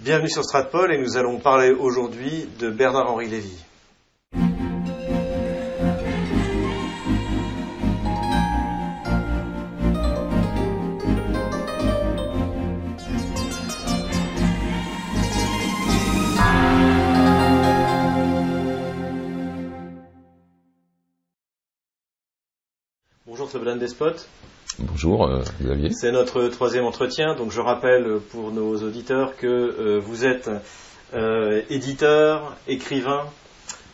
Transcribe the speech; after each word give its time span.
Bienvenue 0.00 0.30
sur 0.30 0.44
Stratpol 0.44 0.92
et 0.92 0.98
nous 0.98 1.16
allons 1.16 1.40
parler 1.40 1.72
aujourd'hui 1.72 2.48
de 2.60 2.70
Bernard-Henri 2.70 3.26
Lévy. 3.26 3.64
Bonjour 23.26 23.50
Slobodan 23.50 23.76
Despot. 23.76 24.28
Bonjour 24.80 25.26
euh, 25.26 25.42
Xavier. 25.60 25.90
C'est 25.92 26.12
notre 26.12 26.46
troisième 26.46 26.84
entretien, 26.84 27.34
donc 27.34 27.50
je 27.50 27.60
rappelle 27.60 28.20
pour 28.30 28.52
nos 28.52 28.76
auditeurs 28.76 29.36
que 29.36 29.46
euh, 29.46 29.98
vous 29.98 30.24
êtes 30.24 30.48
euh, 31.14 31.62
éditeur, 31.68 32.56
écrivain. 32.68 33.24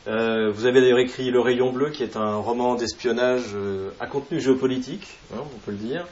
Euh, 0.07 0.51
vous 0.53 0.67
avez 0.67 0.81
d'ailleurs 0.83 0.99
écrit 0.99 1.31
Le 1.31 1.41
Rayon 1.41 1.73
Bleu, 1.73 1.91
qui 1.91 2.03
est 2.03 2.17
un 2.17 2.37
roman 2.37 2.75
d'espionnage 2.75 3.55
euh, 3.55 3.89
à 4.01 4.07
contenu 4.07 4.39
géopolitique, 4.41 5.07
hein, 5.35 5.39
on 5.43 5.59
peut 5.65 5.71
le 5.73 5.79
dire. 5.79 6.05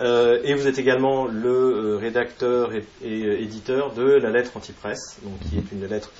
Euh, 0.00 0.38
et 0.44 0.54
vous 0.54 0.66
êtes 0.68 0.78
également 0.78 1.26
le 1.26 1.50
euh, 1.50 1.96
rédacteur 2.00 2.72
et, 2.72 2.84
et, 3.04 3.24
euh, 3.26 3.40
éditeur 3.42 3.92
de 3.94 4.04
La 4.04 4.30
Lettre 4.30 4.52
Antipresse, 4.56 5.18
donc, 5.24 5.34
qui 5.50 5.58
est 5.58 5.72
une 5.72 5.86
lettre 5.86 6.10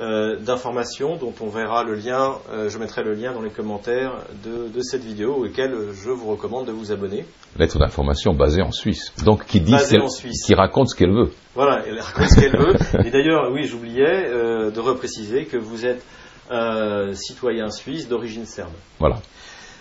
euh, 0.00 0.36
d'information 0.36 1.16
dont 1.16 1.34
on 1.40 1.48
verra 1.48 1.82
le 1.82 1.94
lien, 1.94 2.36
euh, 2.52 2.68
je 2.70 2.78
mettrai 2.78 3.02
le 3.02 3.12
lien 3.14 3.32
dans 3.32 3.42
les 3.42 3.50
commentaires 3.50 4.12
de, 4.44 4.68
de 4.68 4.80
cette 4.80 5.02
vidéo 5.02 5.44
auquel 5.44 5.74
je 5.92 6.10
vous 6.10 6.30
recommande 6.30 6.66
de 6.68 6.72
vous 6.72 6.92
abonner. 6.92 7.26
Lettre 7.58 7.78
d'information 7.80 8.32
basée 8.34 8.62
en 8.62 8.70
Suisse. 8.70 9.12
Donc 9.24 9.44
qui 9.46 9.60
dit, 9.60 9.72
Basée 9.72 9.84
ce 9.84 9.90
qu'elle- 9.90 10.02
en 10.02 10.08
Suisse. 10.08 10.44
qui 10.46 10.54
raconte 10.54 10.88
ce 10.90 10.94
qu'elle 10.96 11.12
veut. 11.12 11.30
Voilà, 11.56 11.82
elle 11.86 11.98
raconte 12.00 12.28
ce 12.28 12.40
qu'elle 12.40 12.56
veut. 12.56 12.76
Et 13.04 13.10
d'ailleurs, 13.10 13.50
oui, 13.52 13.64
j'oubliais 13.66 14.26
euh, 14.28 14.70
de 14.70 14.80
repréciser 14.80 15.44
que 15.46 15.56
vous 15.58 15.84
êtes 15.84 16.02
euh, 16.50 17.12
citoyen 17.14 17.70
suisse 17.70 18.08
d'origine 18.08 18.46
serbe. 18.46 18.72
Voilà. 18.98 19.16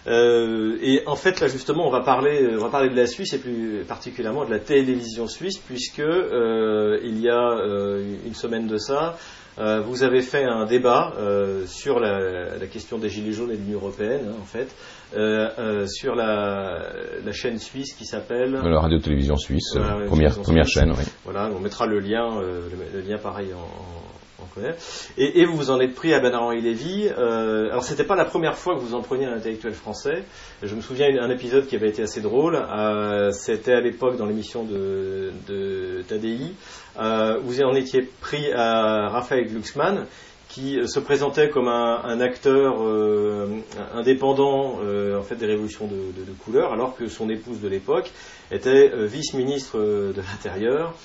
Euh, 0.08 0.78
et 0.82 1.04
en 1.06 1.16
fait, 1.18 1.42
là 1.42 1.48
justement, 1.48 1.86
on 1.86 1.92
va 1.92 2.00
parler, 2.00 2.56
on 2.58 2.64
va 2.64 2.70
parler 2.70 2.90
de 2.90 2.96
la 2.96 3.08
Suisse 3.08 3.34
et 3.34 3.40
plus 3.40 3.84
particulièrement 3.86 4.46
de 4.46 4.52
la 4.52 4.60
télévision 4.60 5.28
suisse, 5.28 5.58
puisque 5.58 6.00
euh, 6.00 6.98
il 7.04 7.20
y 7.20 7.30
a 7.30 7.52
euh, 7.52 8.16
une 8.26 8.34
semaine 8.34 8.68
de 8.68 8.78
ça, 8.78 9.18
euh, 9.60 9.82
vous 9.82 10.04
avez 10.04 10.22
fait 10.22 10.46
un 10.46 10.66
débat 10.66 11.14
euh, 11.18 11.66
sur 11.66 12.00
la, 12.00 12.58
la 12.58 12.68
question 12.68 13.00
des 13.00 13.10
gilets 13.10 13.34
jaunes 13.34 13.52
et 13.52 13.58
de 13.58 13.62
l'Union 13.64 13.80
européenne, 13.80 14.30
hein, 14.30 14.36
en 14.42 14.46
fait, 14.46 14.74
euh, 15.18 15.50
euh, 15.60 15.88
sur 15.88 16.16
la, 16.16 16.84
la 17.26 17.32
chaîne 17.34 17.58
suisse 17.60 17.94
qui 17.94 18.06
s'appelle. 18.06 18.52
La 18.52 18.80
radio-télévision 18.80 19.36
suisse, 19.36 19.76
euh, 19.76 20.06
première, 20.06 20.38
première 20.40 20.66
suisse. 20.68 20.80
chaîne, 20.80 20.92
oui. 20.92 21.04
Voilà, 21.26 21.50
on 21.54 21.60
mettra 21.60 21.86
le 21.86 22.00
lien, 22.00 22.40
euh, 22.40 22.70
le, 22.94 23.00
le 23.02 23.06
lien 23.06 23.18
pareil 23.18 23.50
en, 23.54 23.68
Et, 25.18 25.46
vous 25.46 25.56
vous 25.56 25.72
en 25.72 25.80
êtes 25.80 25.96
pris 25.96 26.14
à 26.14 26.20
Bernard-Henri 26.20 26.62
Lévy. 26.62 27.08
Euh, 27.08 27.70
alors 27.70 27.84
c'était 27.84 28.04
pas 28.04 28.16
la 28.16 28.26
première 28.26 28.58
fois 28.58 28.76
que 28.76 28.80
vous 28.80 28.94
en 28.94 29.02
preniez 29.02 29.26
un 29.26 29.34
intellectuel 29.34 29.74
français. 29.74 30.24
Je 30.64 30.76
me 30.76 30.82
souviens 30.82 31.14
d'un 31.14 31.30
épisode 31.30 31.66
qui 31.68 31.76
avait 31.76 31.90
été 31.90 32.04
assez 32.04 32.22
drôle. 32.22 32.56
Euh, 32.56 33.32
c'était 33.32 33.74
à 33.74 33.82
l'époque 33.82 34.18
dans 34.18 34.26
l'émission 34.26 34.64
de, 34.64 35.32
de 35.48 36.04
Tadei. 36.08 36.54
Euh, 37.00 37.40
vous 37.44 37.62
en 37.62 37.76
étiez 37.76 38.02
pris 38.02 38.52
à 38.54 39.08
Raphaël 39.10 39.48
Glucksmann 39.48 40.06
qui 40.50 40.80
euh, 40.80 40.88
se 40.88 41.00
présentait 41.00 41.50
comme 41.50 41.68
un, 41.68 42.02
un 42.04 42.20
acteur 42.20 42.82
euh, 42.82 43.48
indépendant 43.94 44.80
euh, 44.82 45.20
en 45.20 45.24
fait 45.24 45.36
des 45.36 45.46
révolutions 45.46 45.88
de, 45.88 45.96
de, 45.96 46.26
de 46.26 46.32
couleur, 46.44 46.74
alors 46.74 46.96
que 46.96 47.08
son 47.08 47.30
épouse 47.30 47.60
de 47.62 47.68
l'époque 47.68 48.12
était 48.52 48.92
euh, 48.94 49.06
vice-ministre 49.06 49.78
euh, 49.78 50.14
de 50.14 50.22
l'Intérieur. 50.22 50.96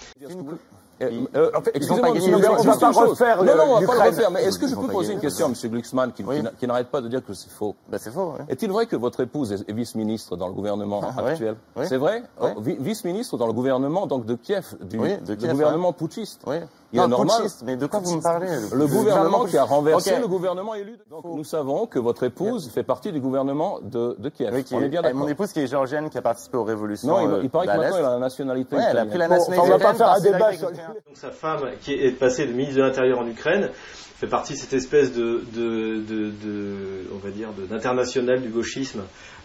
Euh, 1.02 1.26
euh, 1.34 1.50
En 1.54 1.60
fait, 1.62 1.72
ils 1.74 1.78
excusez-moi, 1.78 2.10
ont 2.10 2.12
pas 2.12 2.18
gagné, 2.18 2.34
on 2.34 2.38
va 2.38 2.90
refaire 2.90 3.44
Non, 3.44 3.56
non, 3.56 3.64
on 3.68 3.80
va 3.80 3.86
pas 3.86 4.04
le 4.04 4.10
refaire. 4.10 4.30
Mais 4.30 4.44
est-ce 4.44 4.58
que 4.58 4.68
je 4.68 4.74
peux 4.74 4.88
poser 4.88 5.12
une 5.14 5.20
question 5.20 5.46
à 5.46 5.48
monsieur 5.48 5.68
Glucksmann 5.68 6.12
qui, 6.12 6.24
Oui. 6.24 6.42
n'arrête 6.62 6.88
pas 6.88 7.00
de 7.00 7.08
dire 7.08 7.24
que 7.24 7.34
c'est 7.34 7.50
faux? 7.50 7.74
Bah, 7.88 7.98
c'est 7.98 8.10
faux. 8.10 8.34
Est-il 8.48 8.70
vrai 8.70 8.86
que 8.86 8.96
votre 8.96 9.20
épouse 9.20 9.52
est 9.52 9.72
vice-ministre 9.72 10.36
dans 10.36 10.48
le 10.48 10.54
gouvernement 10.54 11.00
Ah, 11.04 11.26
actuel? 11.26 11.56
Oui. 11.76 11.86
C'est 11.88 11.96
vrai? 11.96 12.22
Vice-ministre 12.58 13.36
dans 13.36 13.46
le 13.46 13.52
gouvernement 13.52 14.06
donc 14.06 14.26
de 14.26 14.34
Kiev, 14.34 14.76
du, 14.82 14.98
gouvernement 14.98 15.92
putschiste. 15.92 16.42
Il 16.92 17.00
est 17.00 17.06
normal. 17.08 17.36
putschiste, 17.38 17.62
mais 17.64 17.76
de 17.76 17.86
quoi 17.86 18.00
vous 18.00 18.16
me 18.16 18.22
parlez 18.22 18.48
Le 18.72 18.86
gouvernement 18.86 19.44
qui 19.46 19.56
a 19.56 19.64
renversé 19.64 20.18
le 20.18 20.28
gouvernement 20.28 20.74
élu. 20.74 20.98
Donc 21.10 21.24
nous 21.24 21.44
savons 21.44 21.86
que 21.86 21.98
votre 21.98 22.22
épouse 22.24 22.70
fait 22.70 22.82
partie 22.82 23.12
du 23.12 23.20
gouvernement 23.20 23.78
de, 23.82 24.14
de 24.18 24.28
Kiev. 24.28 24.50
Oui, 24.54 24.62
qui 24.64 24.74
On 24.74 24.80
est- 24.80 24.84
est 24.86 24.88
bien 24.88 25.00
eh, 25.00 25.04
d'accord. 25.04 25.20
Mon 25.20 25.28
épouse 25.28 25.52
qui 25.52 25.60
est 25.60 25.66
géorgienne, 25.66 26.10
qui 26.10 26.18
a 26.18 26.22
participé 26.22 26.56
aux 26.58 26.64
révolutions. 26.64 27.08
Non, 27.08 27.20
il, 27.20 27.30
euh, 27.32 27.40
il 27.42 27.50
paraît 27.50 27.66
que 27.66 27.72
maintenant 27.76 27.96
elle 27.98 28.04
a 28.04 28.10
la 28.10 28.18
nationalité. 28.18 28.76
Ouais, 28.76 28.82
elle 28.90 28.98
a 28.98 29.06
pris 29.06 29.18
la 29.18 29.28
nationalité. 29.28 29.68
on 29.72 29.78
va 29.78 29.84
pas 29.84 29.94
faire 29.94 30.10
un 30.10 30.20
débat 30.20 30.52
sur-. 30.52 30.68
Donc 30.70 30.76
sa 31.14 31.30
femme, 31.30 31.60
qui 31.80 31.92
est 31.94 32.10
passée 32.12 32.46
de 32.46 32.52
ministre 32.52 32.76
de 32.76 32.82
l'Intérieur 32.82 33.18
en 33.20 33.26
Ukraine, 33.26 33.70
fait 33.74 34.26
partie 34.28 34.52
de 34.52 34.58
cette 34.58 34.72
espèce 34.74 35.12
de, 35.14 35.42
de, 35.54 35.96
de, 35.96 36.30
de- 36.30 37.08
on 37.14 37.18
va 37.18 37.30
dire, 37.30 37.48
de- 37.58 37.66
d'international 37.66 38.40
du 38.40 38.50
gauchisme, 38.50 39.00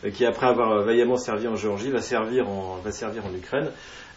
euh, 0.05 0.11
qui 0.11 0.25
après 0.25 0.47
avoir 0.47 0.83
vaillamment 0.83 1.17
servi 1.17 1.47
en 1.47 1.55
Géorgie, 1.55 1.89
va 1.91 2.01
servir 2.01 2.47
en, 2.49 2.75
va 2.83 2.91
servir 2.91 3.23
en 3.25 3.33
Ukraine. 3.33 3.69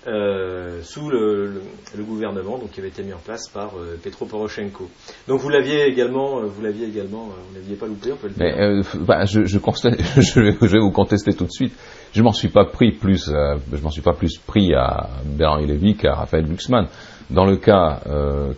euh, 0.06 0.80
sous 0.82 1.10
le, 1.10 1.46
le- 1.46 1.62
le 1.96 2.02
gouvernement 2.04 2.56
donc, 2.56 2.70
qui 2.70 2.80
avait 2.80 2.88
été 2.88 3.02
mis 3.02 3.12
en 3.12 3.18
place 3.20 3.48
par 3.48 3.70
euh, 3.76 3.98
Petro 4.02 4.26
Poroshenko. 4.26 4.88
Donc 5.28 5.40
vous 5.40 5.48
l'aviez 5.48 5.86
également, 5.86 6.40
euh, 6.40 6.46
vous 6.46 6.62
l'aviez 6.62 6.86
également, 6.86 7.28
euh, 7.28 7.40
vous 7.48 7.54
l'aviez 7.54 7.76
pas 7.76 7.86
loupé, 7.86 8.12
on 8.12 8.16
peut 8.16 8.28
le 8.28 8.34
dire. 8.34 8.44
Mais 8.44 9.04
bah, 9.06 9.24
je, 9.26 10.40
vais, 10.40 10.78
vous 10.78 10.90
contester 10.90 11.32
tout 11.32 11.44
de 11.44 11.50
suite. 11.50 11.72
Je 12.12 12.22
m'en 12.22 12.32
suis 12.32 12.48
pas 12.48 12.64
pris 12.64 12.92
plus, 12.92 13.30
je 13.30 13.82
m'en 13.82 13.90
suis 13.90 14.02
pas 14.02 14.14
plus 14.14 14.38
pris 14.38 14.74
à 14.74 15.10
Bernard 15.24 15.60
Lévy 15.60 15.94
qu'à 15.94 16.14
Raphaël 16.14 16.46
Glucksmann. 16.46 16.86
Dans 17.30 17.44
le 17.44 17.56
cas 17.56 18.00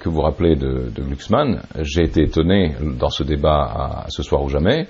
que 0.00 0.08
vous 0.08 0.22
rappelez 0.22 0.56
de, 0.56 0.90
de 0.94 1.02
Glucksmann, 1.02 1.60
j'ai 1.80 2.04
été 2.04 2.22
étonné 2.22 2.74
dans 2.98 3.10
ce 3.10 3.22
débat 3.22 4.04
à 4.04 4.06
ce 4.08 4.22
soir 4.22 4.42
ou 4.42 4.48
jamais 4.48 4.88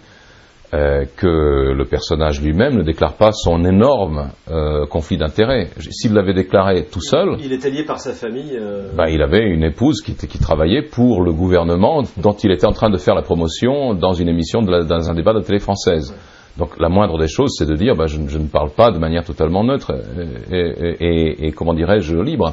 euh, 0.74 1.04
que 1.16 1.26
le 1.72 1.84
personnage 1.84 2.40
lui-même 2.40 2.76
ne 2.76 2.82
déclare 2.82 3.12
pas 3.14 3.30
son 3.32 3.62
énorme 3.64 4.30
euh, 4.50 4.86
conflit 4.86 5.18
d'intérêts. 5.18 5.68
S'il 5.90 6.14
l'avait 6.14 6.32
déclaré 6.32 6.86
tout 6.90 7.02
seul, 7.02 7.36
Il 7.44 7.52
était 7.52 7.68
lié 7.70 7.84
par 7.84 8.00
sa 8.00 8.12
famille. 8.12 8.56
euh, 8.58 8.88
ben, 8.96 9.06
il 9.08 9.20
avait 9.20 9.44
une 9.44 9.64
épouse 9.64 10.00
qui, 10.00 10.14
travaillait 10.38 10.82
pour 10.82 11.22
le 11.22 11.32
gouvernement 11.32 12.02
dont 12.16 12.32
il 12.32 12.50
était 12.52 12.66
en 12.66 12.72
train 12.72 12.88
de 12.90 12.96
faire 12.96 13.14
la 13.14 13.22
promotion 13.22 13.92
dans 13.94 14.14
une 14.14 14.28
émission, 14.28 14.62
de 14.62 14.70
la- 14.70 14.84
dans 14.84 15.10
un 15.10 15.14
débat 15.14 15.32
de 15.34 15.38
la 15.40 15.44
télé 15.44 15.58
française. 15.58 16.14
Donc 16.58 16.78
la 16.80 16.88
moindre 16.88 17.18
des 17.18 17.28
choses, 17.28 17.54
c'est 17.58 17.66
de 17.68 17.74
dire, 17.76 17.94
ben, 17.94 18.06
je, 18.06 18.18
ne- 18.18 18.28
je 18.28 18.38
ne 18.38 18.46
parle 18.46 18.70
pas 18.70 18.90
de 18.90 18.98
manière 18.98 19.24
totalement 19.24 19.64
neutre 19.64 19.92
euh, 19.92 20.24
et, 20.50 20.96
et- 21.00 21.06
et- 21.06 21.46
et, 21.48 21.52
comment 21.52 21.74
dirais-je, 21.74 22.16
libre. 22.16 22.52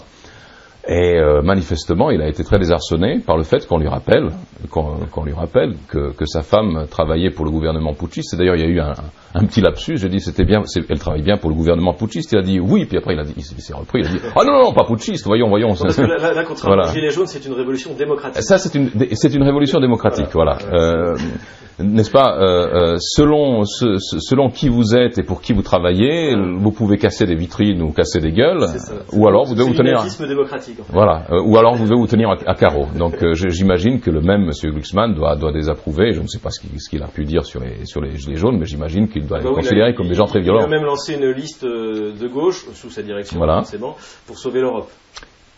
Et 0.87 1.19
euh, 1.19 1.41
manifestement, 1.41 2.09
il 2.09 2.21
a 2.21 2.27
été 2.27 2.43
très 2.43 2.57
désarçonné 2.57 3.19
par 3.19 3.37
le 3.37 3.43
fait 3.43 3.67
qu'on 3.67 3.77
lui 3.77 3.87
rappelle, 3.89 4.29
qu'on 4.71 5.23
lui 5.25 5.33
rappelle 5.33 5.75
que, 5.89 6.13
que 6.13 6.25
sa 6.25 6.41
femme 6.41 6.85
travaillait 6.89 7.31
pour 7.31 7.45
le 7.45 7.51
gouvernement 7.51 7.93
putschiste. 7.93 8.33
Et 8.33 8.37
d'ailleurs, 8.37 8.55
il 8.55 8.61
y 8.61 8.65
a 8.65 8.69
eu 8.69 8.79
un, 8.79 8.93
un 9.35 9.45
petit 9.45 9.61
lapsus. 9.61 9.97
J'ai 9.97 10.09
dit, 10.09 10.19
c'était 10.21 10.45
bien, 10.45 10.63
elle 10.89 10.97
travaille 10.99 11.21
bien 11.21 11.37
pour 11.37 11.49
le 11.49 11.55
gouvernement 11.55 11.93
putschiste. 11.93 12.31
Il 12.31 12.39
a 12.39 12.41
dit 12.41 12.59
oui, 12.59 12.85
puis 12.85 12.97
après 12.97 13.13
il 13.13 13.19
a 13.19 13.23
dit, 13.23 13.33
il 13.37 13.43
s'est 13.43 13.73
repris. 13.73 14.01
Il 14.01 14.07
a 14.07 14.09
dit, 14.09 14.19
ah 14.35 14.43
non 14.45 14.53
non, 14.53 14.63
non 14.63 14.73
pas 14.73 14.85
putschiste. 14.85 15.25
Voyons, 15.27 15.49
voyons. 15.49 15.75
Parce 15.75 15.95
que 15.97 16.01
là, 16.01 16.33
là, 16.33 16.43
contrairement 16.47 16.77
Voilà. 16.77 16.89
aux 16.89 16.93
Gilets 16.95 17.11
jaunes, 17.11 17.27
c'est 17.27 17.45
une 17.45 17.53
révolution 17.53 17.93
démocratique. 17.93 18.41
Ça, 18.41 18.57
c'est 18.57 18.73
une, 18.73 18.89
c'est 19.13 19.33
une 19.35 19.43
révolution 19.43 19.79
démocratique, 19.81 20.29
voilà. 20.33 20.57
Euh, 20.73 21.15
N'est-ce 21.79 22.11
pas 22.11 22.37
euh, 22.37 22.93
euh, 22.93 22.95
selon, 22.99 23.63
ce- 23.63 23.97
selon 23.97 24.49
qui 24.49 24.67
vous 24.69 24.95
êtes 24.95 25.17
et 25.17 25.23
pour 25.23 25.41
qui 25.41 25.53
vous 25.53 25.61
travaillez, 25.61 26.35
vous 26.35 26.71
pouvez 26.71 26.97
casser 26.97 27.25
des 27.25 27.35
vitrines 27.35 27.81
ou 27.81 27.91
casser 27.91 28.19
des 28.19 28.31
gueules, 28.31 28.65
ou 29.13 29.27
alors 29.27 29.45
vous 29.45 29.55
devez 29.55 29.67
vous 29.69 29.75
tenir, 29.75 29.93
l'inatisme 29.93 30.27
démocratique. 30.27 30.77
En 30.79 30.83
fait. 30.83 30.93
voilà, 30.93 31.25
euh, 31.31 31.41
ou 31.41 31.57
alors 31.57 31.75
vous 31.75 31.85
devez 31.85 31.95
vous 31.95 32.07
tenir 32.07 32.29
à, 32.29 32.35
à 32.47 32.55
carreau. 32.55 32.85
Donc 32.97 33.23
euh, 33.23 33.33
j'imagine 33.33 33.99
que 34.01 34.09
le 34.11 34.21
même 34.21 34.45
Monsieur 34.45 34.71
Glucksmann 34.71 35.13
doit, 35.13 35.35
doit 35.35 35.51
désapprouver. 35.53 36.11
Je 36.13 36.21
ne 36.21 36.27
sais 36.27 36.39
pas 36.39 36.49
ce 36.49 36.59
qu'il 36.59 36.79
ce 36.81 36.89
qu'il 36.89 37.01
a 37.01 37.07
pu 37.07 37.23
dire 37.23 37.45
sur 37.45 37.61
les, 37.61 37.85
sur 37.85 38.01
les 38.01 38.17
gilets 38.17 38.35
jaunes, 38.35 38.57
mais 38.59 38.65
j'imagine 38.65 39.07
qu'il 39.07 39.25
doit 39.25 39.39
Bah 39.39 39.49
les 39.49 39.55
considérer 39.55 39.89
a- 39.89 39.93
comme 39.93 40.07
des 40.09 40.15
gens 40.15 40.25
très 40.25 40.41
violents. 40.41 40.59
Il 40.61 40.65
a 40.65 40.67
même 40.67 40.85
lancé 40.85 41.13
une 41.15 41.29
liste 41.31 41.63
de 41.65 42.27
gauche, 42.27 42.65
sous 42.73 42.89
sa 42.89 43.01
direction, 43.03 43.37
Voilà. 43.37 43.55
forcément, 43.57 43.95
pour 44.27 44.37
sauver 44.37 44.59
l'Europe. 44.61 44.89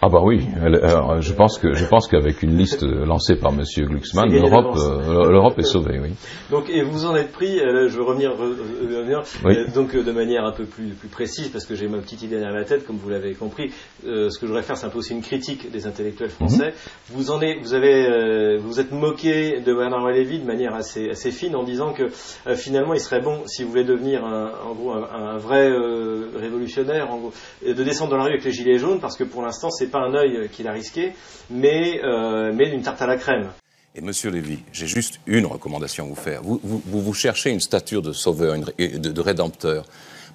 Ah 0.03 0.09
bah 0.09 0.19
oui, 0.23 0.47
euh, 0.59 1.21
je 1.21 1.31
pense 1.33 1.59
que 1.59 1.73
je 1.73 1.85
pense 1.85 2.07
qu'avec 2.07 2.41
une 2.41 2.57
liste 2.57 2.81
lancée 2.81 3.35
par 3.35 3.51
Monsieur 3.51 3.85
Glucksmann, 3.85 4.31
l'Europe 4.31 4.75
euh, 4.75 5.29
l'Europe 5.29 5.59
est 5.59 5.63
sauvée, 5.63 5.99
oui. 6.01 6.09
Donc, 6.49 6.71
et 6.71 6.81
vous 6.81 7.05
en 7.05 7.15
êtes 7.15 7.31
pris, 7.31 7.59
euh, 7.59 7.87
je 7.87 7.97
veux 7.97 8.03
revenir, 8.03 8.31
re- 8.31 8.41
euh, 8.41 8.97
revenir, 8.97 9.21
Oui. 9.45 9.55
euh, 9.55 9.67
donc 9.75 9.93
euh, 9.95 10.01
de 10.03 10.11
manière 10.11 10.43
un 10.43 10.53
peu 10.53 10.65
plus, 10.65 10.87
plus 10.95 11.07
précise, 11.07 11.49
parce 11.49 11.65
que 11.65 11.75
j'ai 11.75 11.87
ma 11.87 11.99
petite 11.99 12.23
idée 12.23 12.39
derrière 12.39 12.51
la 12.57 12.63
tête, 12.63 12.87
comme 12.87 12.95
vous 12.95 13.09
l'avez 13.09 13.35
compris. 13.35 13.71
Euh, 14.07 14.31
ce 14.31 14.39
que 14.39 14.47
je 14.47 14.51
voudrais 14.51 14.63
faire, 14.63 14.75
c'est 14.75 14.87
un 14.87 14.89
peu 14.89 14.97
aussi 14.97 15.13
une 15.13 15.21
critique 15.21 15.71
des 15.71 15.85
intellectuels 15.85 16.31
français. 16.31 16.73
Vous 17.11 17.29
en 17.29 17.39
êtes, 17.41 17.59
vous 17.61 17.75
avez, 17.75 18.07
euh, 18.09 18.57
vous 18.59 18.79
êtes 18.79 18.91
moqué 18.91 19.59
de 19.59 19.71
Bernard 19.71 20.07
Lévy 20.09 20.39
de 20.39 20.47
manière 20.47 20.73
assez, 20.73 21.11
assez 21.11 21.29
fine 21.29 21.55
en 21.55 21.63
disant 21.63 21.93
que 21.93 22.05
euh, 22.47 22.55
finalement, 22.55 22.95
il 22.95 22.99
serait 22.99 23.21
bon, 23.21 23.43
si 23.45 23.63
vous 23.63 23.69
voulez 23.69 23.83
devenir 23.83 24.25
un, 24.25 24.49
en 24.67 24.73
gros 24.73 24.93
un, 24.93 25.03
un 25.13 25.37
vrai 25.37 25.69
euh, 25.69 26.31
révolutionnaire, 26.35 27.11
en 27.11 27.19
gros, 27.19 27.33
de 27.63 27.83
descendre 27.83 28.09
dans 28.09 28.17
la 28.17 28.23
rue 28.23 28.31
avec 28.31 28.43
les 28.43 28.51
gilets 28.51 28.79
jaunes, 28.79 28.99
parce 28.99 29.15
que 29.15 29.23
pour 29.23 29.43
l'instant, 29.43 29.69
c'est 29.69 29.90
pas 29.91 29.99
un 29.99 30.13
œil 30.15 30.35
euh, 30.37 30.47
qu'il 30.47 30.67
a 30.67 30.71
risqué, 30.71 31.13
mais, 31.49 32.01
euh, 32.03 32.51
mais 32.53 32.69
d'une 32.69 32.81
tarte 32.81 33.01
à 33.01 33.07
la 33.07 33.17
crème. 33.17 33.47
Et 33.93 34.01
Monsieur 34.01 34.31
Lévy, 34.31 34.59
j'ai 34.71 34.87
juste 34.87 35.19
une 35.27 35.45
recommandation 35.45 36.05
à 36.05 36.07
vous 36.07 36.15
faire. 36.15 36.41
Vous, 36.43 36.61
vous, 36.63 37.13
cherchez 37.13 37.49
une 37.51 37.59
stature 37.59 38.01
de 38.01 38.13
sauveur, 38.13 38.55
une- 38.55 38.97
de 38.99 39.21
rédempteur. 39.21 39.85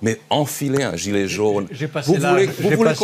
Mais 0.02 0.20
enfiler 0.30 0.82
un 0.82 0.96
gilet 0.96 1.28
jaune. 1.28 1.66
J'ai 1.70 1.88
passé 1.88 2.18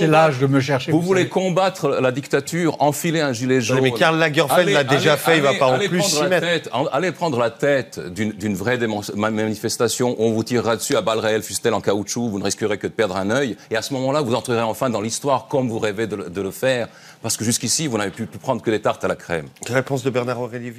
l'âge 0.07 0.39
de 0.39 0.47
me 0.47 0.61
chercher. 0.61 0.93
Vous, 0.93 1.01
voulez 1.01 1.29
combattre 1.29 1.89
la 1.89 2.13
dictature, 2.13 2.77
enfiler 2.81 3.21
un 3.21 3.33
gilet 3.33 3.61
jaune. 3.61 3.81
mais 3.81 3.93
Karl 3.93 4.19
Lagerfeld 4.19 4.69
l'a 4.69 4.85
déjà 4.85 5.17
fait, 5.17 5.39
il 5.39 5.43
ne 5.43 5.49
va 5.49 5.55
pas 5.55 5.67
en 5.67 5.79
plus 5.79 6.03
s'y 6.03 6.23
mettre. 6.25 6.69
allez 6.93 7.13
prendre 7.13 7.39
la 7.39 7.51
tête 7.51 8.01
d'une 8.13 8.55
vraie 8.55 8.79
manifestation, 9.17 10.17
on 10.19 10.33
vous 10.33 10.45
tirera 10.45 10.77
dessus 10.77 10.97
à 10.97 11.03
balles 11.03 11.19
réelles, 11.19 11.43
fustel 11.43 11.75
en 11.75 11.81
caoutchouc, 11.81 12.29
vous 12.29 12.39
ne 12.39 12.45
risquerez 12.45 12.79
que 12.79 12.87
de 12.87 12.93
perdre 12.93 13.17
un 13.17 13.31
œil. 13.31 13.57
Et 13.71 13.77
à 13.77 13.83
ce 13.83 13.93
moment-là, 13.95 14.21
vous 14.21 14.35
entrerez 14.35 14.63
enfin 14.63 14.91
dans 14.91 15.01
l'histoire 15.01 15.47
comme 15.49 15.69
vous 15.69 15.79
rêvez 15.79 16.07
de, 16.07 16.41
le 16.43 16.51
faire. 16.51 16.89
Parce 17.23 17.37
que 17.37 17.45
jusqu'ici, 17.45 17.87
vous 17.87 17.99
n'avez 17.99 18.11
pu, 18.11 18.27
prendre 18.27 18.63
que 18.63 18.71
des 18.71 18.81
tartes 18.81 19.05
à 19.05 19.09
la 19.09 19.17
crème. 19.17 19.47
Réponse 19.69 20.03
de 20.03 20.11
Bernard 20.11 20.41
Aurélie 20.41 20.73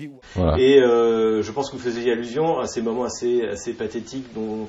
Et 0.57 0.79
euh, 0.79 1.41
je 1.41 1.51
pense 1.51 1.69
que 1.69 1.77
vous 1.77 1.81
faisiez 1.81 2.11
allusion 2.11 2.59
à 2.59 2.67
ces 2.67 2.81
moments 2.81 3.05
assez, 3.05 3.45
assez 3.47 3.73
pathétiques 3.73 4.33
dont 4.35 4.67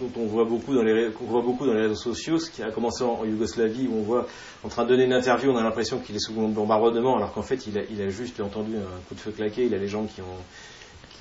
dont 0.00 0.10
on 0.20 0.26
voit 0.26 0.44
beaucoup 0.44 0.74
dans 0.74 0.82
les, 0.82 0.92
réseaux 0.92 1.94
sociaux, 1.94 2.38
ce 2.38 2.50
qui 2.50 2.62
a 2.62 2.70
commencé 2.70 3.04
en, 3.04 3.24
Yougoslavie, 3.24 3.88
où 3.88 3.96
on 3.96 4.02
voit 4.02 4.26
en 4.64 4.68
train 4.68 4.84
de 4.84 4.88
donner 4.88 5.04
une 5.04 5.12
interview, 5.12 5.50
on 5.50 5.56
a 5.56 5.62
l'impression 5.62 5.98
qu'il 5.98 6.16
est 6.16 6.20
sous 6.20 6.32
bombardement, 6.32 7.16
alors 7.16 7.32
qu'en 7.32 7.42
fait 7.42 7.66
il 7.66 7.78
a, 7.78 8.08
juste 8.08 8.40
entendu 8.40 8.76
un 8.76 9.00
coup 9.08 9.14
de 9.14 9.20
feu 9.20 9.30
claquer, 9.30 9.66
il 9.66 9.74
a 9.74 9.78
les 9.78 9.94
ont, 9.94 10.06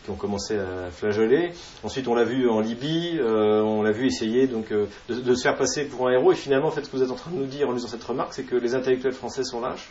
qui 0.03 0.11
ont 0.11 0.15
commencé 0.15 0.57
à 0.57 0.89
flageoler. 0.91 1.51
Ensuite, 1.83 2.07
on 2.07 2.15
l'a 2.15 2.23
vu 2.23 2.49
en 2.49 2.59
Libye, 2.59 3.17
euh, 3.19 3.61
on 3.61 3.83
l'a 3.83 3.91
vu 3.91 4.05
essayer 4.05 4.47
donc 4.47 4.71
euh, 4.71 4.87
de, 5.09 5.33
se 5.33 5.41
faire 5.41 5.55
passer 5.55 5.85
pour 5.85 6.07
un 6.07 6.11
héros. 6.11 6.31
Et 6.31 6.35
finalement, 6.35 6.67
en 6.67 6.71
fait, 6.71 6.83
ce 6.83 6.89
que 6.89 6.97
vous 6.97 7.03
êtes 7.03 7.11
en 7.11 7.15
train 7.15 7.31
de 7.31 7.37
nous 7.37 7.45
dire 7.45 7.69
en 7.69 7.71
lisant 7.71 7.87
cette 7.87 8.03
remarque, 8.03 8.33
c'est 8.33 8.43
que 8.43 8.55
les 8.55 8.75
intellectuels 8.75 9.13
français 9.13 9.43
sont 9.43 9.61
lâches. 9.61 9.89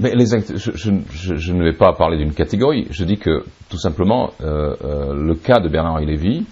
Mais 0.00 0.12
les, 0.14 0.26
je, 0.26 0.70
je, 0.74 1.52
ne 1.52 1.62
vais 1.62 1.76
pas 1.76 1.92
parler 1.92 2.18
d'une 2.18 2.34
catégorie. 2.34 2.86
Je 2.90 3.04
dis 3.04 3.16
que 3.16 3.44
tout 3.70 3.78
simplement, 3.78 4.32
euh, 4.40 5.14
le 5.14 5.34
cas 5.36 5.60
de 5.60 5.68
Bernard-Henri 5.68 6.06
Lévy, 6.06 6.44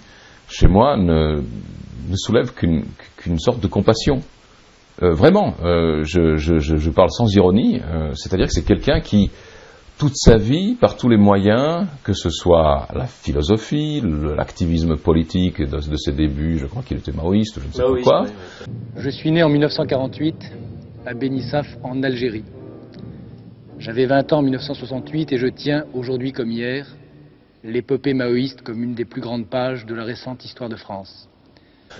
chez 0.53 0.67
moi, 0.67 0.97
ne, 0.97 1.41
ne 2.09 2.15
soulève 2.15 2.53
qu'une 2.53 3.39
sorte 3.39 3.59
de 3.59 3.67
compassion. 3.67 4.21
Euh, 5.01 5.13
vraiment, 5.13 5.55
euh, 5.63 6.03
je, 6.03 6.37
je, 6.37 6.89
parle 6.91 7.09
sans 7.09 7.27
ironie, 7.35 7.81
euh, 7.83 8.13
c'est-à-dire 8.13 8.45
que 8.45 8.53
c'est 8.53 8.65
quelqu'un 8.65 9.01
qui, 9.01 9.31
toute 9.97 10.15
sa 10.15 10.37
vie, 10.37 10.75
par 10.75 10.95
tous 10.97 11.09
les 11.09 11.17
moyens, 11.17 11.87
que 12.03 12.13
ce 12.13 12.29
soit 12.29 12.87
la 12.93 13.07
philosophie, 13.07 14.03
l'activisme 14.37 14.95
politique 14.95 15.59
de, 15.59 15.89
de, 15.89 15.95
ses 15.97 16.11
débuts, 16.11 16.59
je 16.59 16.67
crois 16.67 16.83
qu'il 16.83 16.97
était 16.97 17.11
maoïste, 17.11 17.59
je 17.59 17.67
ne 17.67 17.71
sais 17.71 17.81
pas 17.81 18.01
quoi. 18.03 18.25
Je 18.95 19.09
suis 19.09 19.31
né 19.31 19.41
en 19.41 19.49
1948 19.49 20.35
à 21.07 21.15
Bénissaf, 21.15 21.65
en 21.81 22.03
Algérie. 22.03 22.45
J'avais 23.79 24.05
20 24.05 24.31
ans 24.33 24.37
en 24.37 24.43
1968 24.43 25.33
et 25.33 25.37
je 25.37 25.47
tiens, 25.47 25.85
aujourd'hui 25.95 26.31
comme 26.31 26.51
hier, 26.51 26.85
l'épopée 27.63 28.13
maoïste 28.13 28.61
comme 28.61 28.83
une 28.83 28.93
des 28.93 29.05
plus 29.05 29.21
grandes 29.21 29.47
pages 29.47 29.85
de 29.85 29.95
la 29.95 30.03
récente 30.03 30.43
histoire 30.45 30.69
de 30.69 30.75
France. 30.75 31.29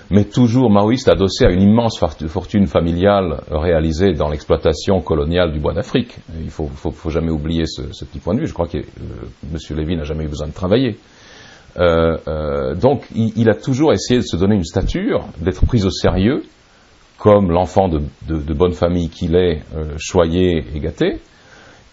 Mais 0.09 0.25
toujours 0.25 0.71
maoïste 0.71 1.07
adossé 1.07 1.45
à 1.45 1.51
une 1.51 1.61
immense 1.61 1.99
fortune 2.27 2.65
familiale 2.65 3.41
réalisée 3.49 4.13
dans 4.13 4.29
l'exploitation 4.29 5.01
coloniale 5.01 5.53
du 5.53 5.59
bois 5.59 5.73
d'Afrique. 5.73 6.15
Il 6.39 6.45
ne 6.45 6.49
faut, 6.49 7.09
jamais 7.09 7.29
oublier 7.29 7.65
ce, 7.65 8.03
petit 8.03 8.19
point 8.19 8.33
de 8.33 8.39
vue. 8.39 8.47
Je 8.47 8.53
crois 8.53 8.67
que 8.67 8.79
euh, 8.79 8.81
M. 9.51 9.77
Lévy 9.77 9.95
n'a 9.95 10.03
jamais 10.03 10.25
eu 10.25 10.29
besoin 10.29 10.47
de 10.47 10.53
travailler. 10.53 10.97
Euh, 11.77 12.17
euh, 12.27 12.75
donc 12.75 13.05
il, 13.15 13.49
a 13.49 13.55
toujours 13.55 13.93
essayé 13.93 14.19
de 14.19 14.25
se 14.25 14.35
donner 14.35 14.55
une 14.55 14.63
stature, 14.63 15.27
d'être 15.39 15.65
pris 15.65 15.85
au 15.85 15.91
sérieux, 15.91 16.43
comme 17.19 17.51
l'enfant 17.51 17.87
de, 17.87 18.53
bonne 18.53 18.73
famille 18.73 19.09
qu'il 19.09 19.35
est, 19.35 19.61
choyé 19.97 20.65
et 20.73 20.79
gâté 20.79 21.19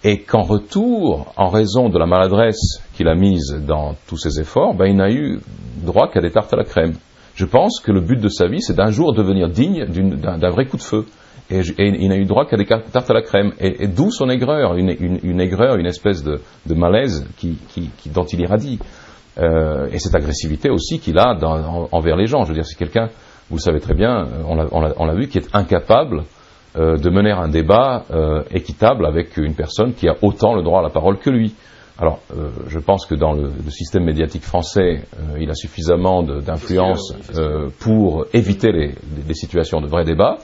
et 0.03 0.21
qu'en 0.21 0.43
retour, 0.43 1.33
en 1.37 1.49
raison 1.49 1.89
de 1.89 1.99
la 1.99 2.07
maladresse 2.07 2.83
qu'il 2.95 3.09
a 3.09 3.15
mise 3.15 3.55
dans 3.67 3.95
tous 4.07 4.17
ses 4.17 4.41
efforts, 4.41 4.75
ben, 4.75 4.87
il 4.87 4.97
n'a 4.97 5.11
eu 5.11 5.41
droit 5.85 6.09
qu'à 6.11 6.21
des 6.21 6.31
tartes 6.31 6.53
à 6.53 6.57
la 6.57 6.65
crème. 6.65 6.95
Je 7.35 7.45
pense 7.45 7.81
que 7.81 7.93
le 7.93 8.01
but 8.01 8.21
de 8.21 8.29
sa 8.29 8.47
vie, 8.47 8.61
c'est 8.61 8.77
d'un 8.77 8.91
jour 8.91 9.15
devenir 9.15 9.49
digne 9.49 9.85
d'un 9.87 10.51
vrai 10.51 10.67
coup 10.67 10.77
de 10.77 10.83
feu. 10.83 11.07
Et, 11.51 11.63
il 11.79 12.09
n'a 12.09 12.17
eu 12.17 12.25
droit 12.25 12.47
qu'à 12.47 12.57
des 12.57 12.65
tartes 12.65 13.11
à 13.11 13.15
la 13.15 13.23
crème. 13.23 13.53
Et, 13.59 13.89
d'où 13.89 14.11
son 14.11 14.31
aigreur, 14.31 14.75
une, 14.77 15.41
aigreur, 15.41 15.77
une 15.77 15.87
espèce 15.87 16.23
de, 16.23 16.41
malaise 16.75 17.27
qui, 17.37 17.59
dont 18.07 18.25
il 18.25 18.41
irradie. 18.41 18.79
Euh, 19.39 19.89
et 19.93 19.99
cette 19.99 20.15
agressivité 20.15 20.71
aussi 20.71 20.99
qu'il 20.99 21.19
a 21.19 21.37
envers 21.93 22.17
les 22.17 22.27
gens. 22.27 22.43
Je 22.45 22.49
veux 22.49 22.55
dire, 22.55 22.67
c'est 22.67 22.79
quelqu'un, 22.79 23.09
vous 23.49 23.57
le 23.57 23.61
savez 23.61 23.81
très 23.81 23.95
bien, 23.95 24.27
on 24.47 25.05
l'a 25.07 25.15
vu, 25.15 25.29
qui 25.29 25.39
est 25.39 25.49
incapable 25.55 26.25
euh, 26.77 26.97
de 26.97 27.11
mener 27.11 27.33
un 27.33 27.49
débat 27.49 28.05
euh, 28.13 28.45
équitable 28.53 29.05
avec 29.05 29.37
une 29.37 29.55
personne 29.55 29.93
qui 29.93 30.09
a 30.09 30.15
autant 30.23 30.55
le 30.55 30.63
droit 30.63 30.79
à 30.79 30.83
la 30.83 30.91
parole 30.91 31.19
que 31.19 31.29
lui. 31.29 31.55
Alors, 31.99 32.21
euh, 32.33 32.51
je 32.69 32.79
pense 32.79 33.07
que 33.07 33.17
dans 33.17 33.33
le, 33.33 33.51
système 33.71 34.05
médiatique 34.05 34.45
français, 34.45 35.03
il 35.39 35.51
a 35.51 35.55
suffisamment 35.55 36.23
d'influence 36.23 37.13
pour 37.81 38.27
éviter 38.33 38.71
les, 38.71 39.35
situations 39.35 39.81
de 39.81 39.89
vrai 39.89 40.05
débat. 40.05 40.39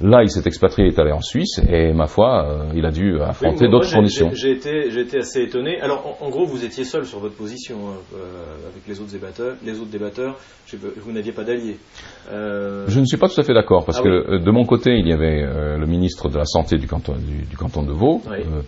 Là, 0.00 0.22
il 0.22 0.30
s'est 0.30 0.42
expatrié, 0.44 0.88
il 0.88 0.94
est 0.94 0.98
allé 0.98 1.12
en 1.12 1.20
Suisse, 1.20 1.60
et 1.68 1.92
ma 1.92 2.06
foi, 2.06 2.46
euh, 2.48 2.72
il 2.74 2.84
a 2.84 2.90
dû 2.90 3.20
affronter 3.20 3.68
d'autres 3.68 3.92
conditions. 3.92 4.30
J'ai 4.34 4.50
été, 4.50 4.88
été, 4.88 5.18
assez 5.18 5.42
étonné. 5.42 5.80
Alors, 5.80 6.16
en, 6.20 6.30
gros, 6.30 6.46
vous 6.46 6.64
étiez 6.64 6.84
seul 6.84 7.04
sur 7.04 7.20
votre 7.20 7.36
position 7.36 7.76
hein, 7.76 7.96
euh, 8.14 8.68
avec 8.70 8.86
les 8.88 9.00
autres 9.00 9.12
débatteurs. 9.12 9.54
Les 9.64 9.78
autres 9.78 9.90
débatteurs, 9.90 10.36
vous 10.72 11.12
n'aviez 11.12 11.30
pas 11.30 11.44
d'alliés. 11.44 11.76
Euh, 12.32 12.86
je 12.88 12.98
ne 12.98 13.04
suis 13.04 13.18
pas 13.18 13.28
tout 13.28 13.40
à 13.40 13.44
fait 13.44 13.54
d'accord, 13.54 13.84
parce 13.84 14.00
ah 14.00 14.02
que 14.02 14.38
de 14.38 14.50
mon 14.50 14.64
côté, 14.64 14.96
il 14.96 15.06
y 15.06 15.12
avait 15.12 15.42
le 15.42 15.86
ministre 15.86 16.28
de 16.28 16.38
la 16.38 16.44
Santé 16.44 16.76
du 16.76 16.88
canton, 16.88 17.14
du, 17.14 17.56
canton 17.56 17.84
de 17.84 17.92
Vaud, 17.92 18.20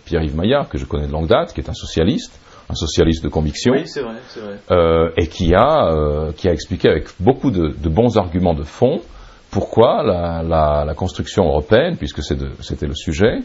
Pierre-Yves 0.05 0.37
Maillard, 0.37 0.69
que 0.69 0.79
je 0.79 0.87
connais 0.87 1.09
de 1.09 1.13
longue 1.13 1.29
date, 1.29 1.53
qui 1.53 1.61
est 1.61 1.69
un 1.69 1.75
socialiste 1.75 2.41
un 2.69 2.75
socialiste 2.75 3.23
de 3.23 3.29
conviction, 3.29 3.75
oui, 3.75 3.85
vrai, 3.85 5.13
et 5.17 5.29
qui 5.29 5.55
a, 5.55 6.33
qui 6.37 6.49
a 6.49 6.53
expliqué 6.53 6.89
avec 6.89 7.05
beaucoup 7.21 7.53
de, 7.53 7.69
de 7.69 7.89
bons 7.89 8.17
arguments 8.17 8.55
de 8.55 8.65
fond 8.65 9.03
pourquoi 9.57 10.03
la, 10.03 10.95
construction 10.95 11.47
européenne, 11.47 11.97
puisque 11.97 12.23
c'était 12.23 12.87
le 12.87 12.95
sujet, 12.95 13.39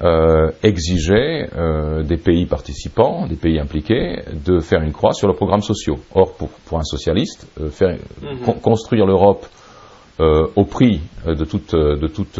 euh, 0.00 0.52
exigeait 0.62 1.50
euh, 1.56 2.04
des 2.04 2.18
pays 2.18 2.46
participants, 2.46 3.26
des 3.26 3.34
pays 3.34 3.58
impliqués, 3.58 4.22
de 4.46 4.60
faire 4.60 4.80
une 4.80 4.92
croix 4.92 5.12
sur 5.12 5.26
leurs 5.26 5.34
programmes 5.34 5.62
sociaux. 5.62 5.98
Or, 6.14 6.34
pour, 6.34 6.78
un 6.78 6.84
socialiste, 6.84 7.48
euh, 7.60 7.68
faire, 7.68 7.98
mhm. 8.22 8.60
construire 8.62 9.06
l'Europe 9.06 9.44
au 10.54 10.66
prix 10.66 11.00
de 11.26 11.44
toute, 11.46 11.74
de 11.74 12.06
toute 12.06 12.38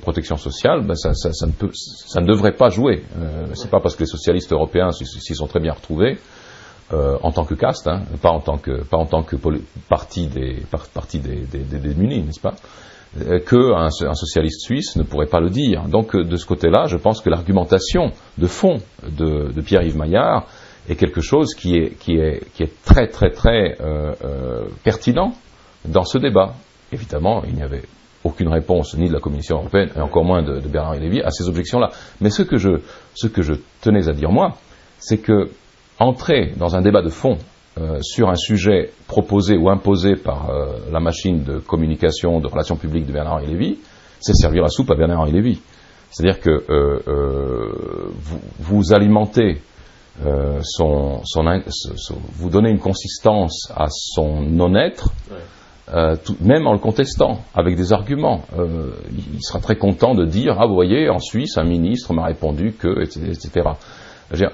protection 0.00 0.36
sociale, 0.36 0.84
ben 0.84 0.96
ça, 0.96 1.10
ne 1.46 1.52
peut, 1.52 1.70
ça, 1.72 2.20
ne 2.20 2.26
devrait 2.26 2.56
pas 2.56 2.70
jouer. 2.70 3.04
C'est 3.54 3.70
pas 3.70 3.78
parce 3.78 3.94
que 3.94 4.00
les 4.00 4.08
socialistes 4.08 4.52
européens 4.52 4.90
s'y 4.90 5.34
sont 5.36 5.46
très 5.46 5.60
bien 5.60 5.72
retrouvés 5.72 6.18
euh, 6.92 7.18
en 7.22 7.30
tant 7.32 7.44
que 7.44 7.54
caste, 7.54 7.86
hein, 7.86 8.02
pas 8.20 8.30
en 8.30 8.40
tant 8.40 8.58
que 8.58 8.82
pas 8.84 8.96
en 8.96 9.06
tant 9.06 9.22
que 9.22 9.36
parti 9.88 10.26
des 10.26 10.62
parti 10.94 11.18
des, 11.18 11.36
des, 11.46 11.78
démunis, 11.78 12.22
n'est-ce 12.22 12.40
pas? 12.40 12.54
Euh, 13.18 13.40
qu'un 13.40 13.88
un 14.08 14.14
socialiste 14.14 14.62
suisse 14.62 14.96
ne 14.96 15.02
pourrait 15.02 15.26
pas 15.26 15.40
le 15.40 15.50
dire. 15.50 15.84
Donc 15.88 16.14
euh, 16.14 16.24
de 16.24 16.36
ce 16.36 16.46
côté-là, 16.46 16.86
je 16.86 16.96
pense 16.96 17.20
que 17.20 17.30
l'argumentation 17.30 18.12
de 18.38 18.46
fond 18.46 18.78
de, 19.08 19.52
de 19.52 19.60
Pierre-Yves 19.60 19.96
Maillard 19.96 20.46
est 20.88 20.96
quelque 20.96 21.20
chose 21.20 21.54
qui 21.54 21.76
est, 21.76 21.98
qui 21.98 22.16
est, 22.16 22.52
qui 22.54 22.62
est 22.62 22.72
très 22.84 23.08
très 23.08 23.30
très 23.30 23.76
euh, 23.80 24.12
euh, 24.24 24.64
pertinent 24.84 25.32
dans 25.86 26.04
ce 26.04 26.18
débat. 26.18 26.54
Évidemment, 26.92 27.42
il 27.46 27.54
n'y 27.54 27.62
avait 27.62 27.82
aucune 28.24 28.48
réponse 28.48 28.96
ni 28.96 29.08
de 29.08 29.14
la 29.14 29.20
Commission 29.20 29.56
européenne 29.58 29.90
et 29.96 30.00
encore 30.00 30.24
moins 30.24 30.42
de, 30.42 30.60
de 30.60 30.68
Bernard 30.68 30.94
Lévy 30.96 31.20
à 31.22 31.30
ces 31.30 31.48
objections-là. 31.48 31.90
Mais 32.20 32.30
ce 32.30 32.42
que 32.42 32.58
je 32.58 32.80
ce 33.14 33.26
que 33.26 33.42
je 33.42 33.54
tenais 33.80 34.08
à 34.08 34.12
dire 34.12 34.30
moi, 34.30 34.56
c'est 34.98 35.18
que 35.18 35.50
entrer 36.00 36.52
dans 36.56 36.74
un 36.74 36.80
débat 36.80 37.02
de 37.02 37.10
fond 37.10 37.38
euh, 37.78 37.98
sur 38.02 38.28
un 38.30 38.34
sujet 38.34 38.90
proposé 39.06 39.56
ou 39.56 39.70
imposé 39.70 40.16
par 40.16 40.50
euh, 40.50 40.78
la 40.90 40.98
machine 40.98 41.44
de 41.44 41.58
communication, 41.58 42.40
de 42.40 42.48
relations 42.48 42.76
publiques 42.76 43.06
de 43.06 43.12
Bernard-Henri 43.12 43.46
Lévy, 43.46 43.78
c'est 44.18 44.34
servir 44.34 44.62
la 44.62 44.68
soupe 44.70 44.90
à 44.90 44.96
Bernard-Henri 44.96 45.32
Lévy. 45.32 45.60
C'est-à-dire 46.10 46.40
que 46.40 46.50
euh, 46.68 48.10
vous, 48.58 48.92
alimentez 48.92 49.62
son, 50.62 51.22
vous 52.32 52.50
donnez 52.50 52.70
une 52.70 52.80
consistance 52.80 53.72
à 53.76 53.86
son 53.88 54.40
non-être, 54.40 55.12
même 56.40 56.66
en 56.66 56.72
le 56.72 56.80
contestant, 56.80 57.42
avec 57.54 57.76
des 57.76 57.92
arguments. 57.92 58.42
il 59.12 59.40
sera 59.40 59.60
très 59.60 59.76
content 59.76 60.16
de 60.16 60.26
dire, 60.26 60.56
ah 60.58 60.66
vous 60.66 60.74
voyez, 60.74 61.08
en 61.08 61.20
Suisse, 61.20 61.56
un 61.56 61.64
ministre 61.64 62.12
m'a 62.12 62.24
répondu 62.24 62.72
que, 62.72 63.02
etc 63.02 63.70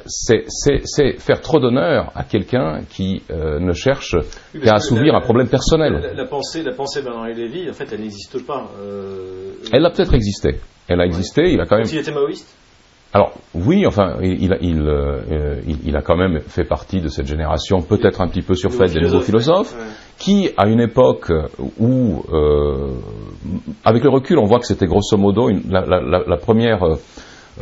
c'est 0.06 1.18
faire 1.18 1.40
trop 1.40 1.60
d'honneur 1.60 2.10
à 2.14 2.24
quelqu'un 2.24 2.80
qui 2.88 3.22
euh, 3.30 3.58
ne 3.58 3.72
cherche 3.72 4.16
qu'à 4.62 4.74
assouvir 4.74 5.14
un 5.14 5.20
problème 5.20 5.48
personnel. 5.48 6.12
La, 6.14 6.24
pensée, 6.24 6.62
la 6.62 6.72
pensée 6.72 7.02
Bernard 7.02 7.26
Lévy, 7.28 7.68
en 7.68 7.74
fait, 7.74 7.92
elle 7.92 8.00
n'existe 8.00 8.44
pas. 8.46 8.70
Euh, 8.80 9.52
elle 9.72 9.84
a 9.84 9.90
peut-être 9.90 10.14
existé. 10.14 10.60
Elle 10.88 11.00
a 11.00 11.06
existé. 11.06 11.52
Il 11.52 11.60
a 11.60 11.66
quand 11.66 11.76
même. 11.76 11.84
S'il 11.84 11.98
était 11.98 12.12
maoïste? 12.12 12.54
Alors 13.12 13.32
oui, 13.54 13.86
enfin, 13.86 14.16
il, 14.20 14.52
euh, 14.52 15.60
il, 15.66 15.78
il, 15.86 15.96
a 15.96 16.02
quand 16.02 16.16
même 16.16 16.40
fait 16.40 16.64
partie 16.64 17.00
de 17.00 17.08
cette 17.08 17.26
génération, 17.26 17.80
peut-être 17.80 18.20
un 18.20 18.28
petit 18.28 18.42
peu 18.42 18.54
surfaite 18.54 18.92
des 18.92 19.00
nouveaux 19.00 19.20
philosophes, 19.20 19.74
qui, 20.18 20.50
à 20.58 20.66
une 20.66 20.80
époque 20.80 21.32
où, 21.78 22.22
avec 23.84 24.02
le 24.02 24.10
recul, 24.10 24.38
on 24.38 24.44
voit 24.44 24.58
que 24.58 24.66
c'était 24.66 24.86
grosso 24.86 25.16
modo 25.16 25.48
la, 25.68 25.84
la, 25.86 26.36
première 26.36 26.80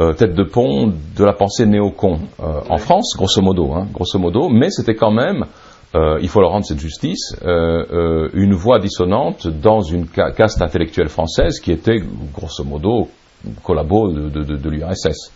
euh, 0.00 0.12
tête 0.12 0.34
de 0.34 0.44
pont 0.44 0.92
de 1.16 1.24
la 1.24 1.32
pensée 1.32 1.66
néocon 1.66 2.18
euh, 2.40 2.60
en 2.68 2.78
France, 2.78 3.14
grosso 3.16 3.40
modo, 3.40 3.72
hein, 3.72 3.86
grosso 3.92 4.18
modo, 4.18 4.48
mais 4.48 4.70
c'était 4.70 4.94
quand 4.94 5.12
même 5.12 5.44
euh, 5.94 6.18
il 6.20 6.28
faut 6.28 6.40
leur 6.40 6.50
rendre 6.50 6.64
cette 6.64 6.80
justice, 6.80 7.36
euh, 7.44 8.28
une 8.34 8.54
voix 8.54 8.80
dissonante 8.80 9.46
dans 9.46 9.80
une 9.80 10.08
caste 10.08 10.60
intellectuelle 10.60 11.08
française 11.08 11.60
qui 11.60 11.70
était 11.70 12.02
grosso 12.32 12.64
modo 12.64 13.08
collabo 13.62 14.10
de, 14.12 14.28
de, 14.28 14.56
de 14.56 14.70
l'URSS. 14.70 15.30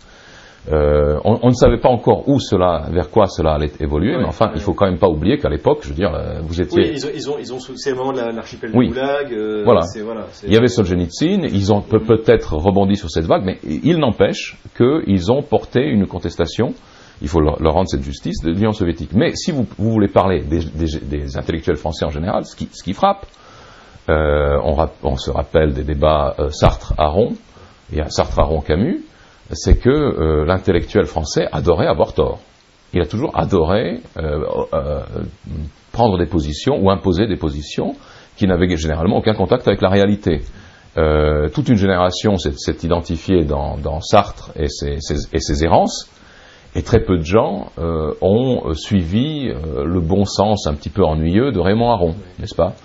Euh, 0.71 1.17
on, 1.23 1.39
on, 1.41 1.47
ne 1.47 1.53
savait 1.53 1.79
pas 1.79 1.89
encore 1.89 2.27
où 2.27 2.39
cela, 2.39 2.85
vers 2.91 3.09
quoi 3.09 3.27
cela 3.27 3.53
allait 3.53 3.71
évoluer, 3.79 4.17
mais 4.17 4.25
enfin, 4.25 4.51
il 4.55 4.61
faut 4.61 4.73
quand 4.73 4.85
même 4.85 4.99
pas 4.99 5.07
oublier 5.07 5.37
qu'à 5.37 5.49
l'époque, 5.49 5.79
je 5.83 5.89
veux 5.89 5.95
dire, 5.95 6.13
euh, 6.13 6.41
vous 6.41 6.61
étiez. 6.61 6.83
Oui, 6.83 6.91
ils 6.93 7.05
ont, 7.05 7.09
ils 7.15 7.29
ont, 7.29 7.37
ils 7.39 7.53
ont 7.53 7.59
c'est 7.59 7.93
de 7.93 8.35
l'archipel 8.35 8.71
oui. 8.75 8.87
du 8.87 8.93
Goulag. 8.93 9.33
Euh, 9.33 9.63
voilà. 9.63 9.81
voilà 10.03 10.25
il 10.45 10.53
y 10.53 10.57
avait 10.57 10.67
Solzhenitsyn, 10.67 11.43
ils 11.43 11.71
ont 11.71 11.81
peut- 11.81 12.03
peut-être 12.03 12.55
rebondi 12.55 12.97
sur 12.97 13.09
cette 13.09 13.25
vague, 13.25 13.43
mais 13.45 13.57
il 13.63 13.97
n'empêche 13.97 14.57
qu'ils 14.77 15.31
ont 15.31 15.41
porté 15.41 15.81
une 15.81 16.07
contestation. 16.07 16.73
Il 17.21 17.29
faut 17.29 17.41
leur, 17.41 17.61
leur 17.61 17.73
rendre 17.73 17.89
cette 17.89 18.03
justice 18.03 18.41
de 18.43 18.51
l'Union 18.51 18.71
soviétique. 18.71 19.11
Mais 19.13 19.35
si 19.35 19.51
vous, 19.51 19.65
vous 19.77 19.91
voulez 19.91 20.07
parler 20.07 20.41
des, 20.41 20.59
des, 20.59 20.99
des, 21.01 21.37
intellectuels 21.37 21.75
français 21.77 22.05
en 22.05 22.11
général, 22.11 22.45
ce 22.45 22.55
qui, 22.55 22.69
ce 22.71 22.83
qui 22.83 22.93
frappe, 22.93 23.25
euh, 24.09 24.57
on, 24.63 24.77
on, 25.03 25.15
se 25.17 25.29
rappelle 25.29 25.73
des 25.73 25.83
débats 25.83 26.35
Sartre-Aron, 26.49 27.33
il 27.91 27.97
y 27.97 28.01
a 28.01 28.09
Sartre-Aron-Camus, 28.09 29.03
c'est 29.51 29.79
que 29.79 29.89
euh, 29.89 30.45
l'intellectuel 30.45 31.05
français 31.05 31.47
adorait 31.51 31.87
avoir 31.87 32.13
tort. 32.13 32.39
Il 32.93 33.01
a 33.01 33.05
toujours 33.05 33.37
adoré 33.37 33.99
euh, 34.17 34.39
euh, 34.73 35.01
prendre 35.91 36.17
des 36.17 36.25
positions 36.25 36.79
ou 36.81 36.89
imposer 36.89 37.27
des 37.27 37.37
positions 37.37 37.95
qui 38.35 38.47
n'avaient 38.47 38.75
généralement 38.77 39.17
aucun 39.17 39.33
contact 39.33 39.67
avec 39.67 39.81
la 39.81 39.89
réalité. 39.89 40.41
toute 41.53 41.67
une 41.67 41.75
génération 41.75 42.37
s'est 42.37 42.77
identifiée 42.83 43.43
dans, 43.43 43.77
dans, 43.77 43.99
Sartre 44.01 44.51
et 44.55 44.67
ses, 44.69 44.97
et 45.33 45.39
ses, 45.39 45.63
errances, 45.63 46.09
et 46.73 46.81
très 46.81 47.01
peu 47.01 47.17
de 47.17 47.23
gens 47.23 47.69
ont 48.21 48.73
suivi 48.73 49.49
le 49.49 49.99
bon 49.99 50.23
sens 50.23 50.67
un 50.67 50.73
petit 50.73 50.89
peu 50.89 51.03
ennuyeux 51.03 51.51
de 51.51 51.59
Raymond 51.59 51.91
Aron, 51.91 52.15
n'est-ce 52.39 52.55
pas? 52.55 52.75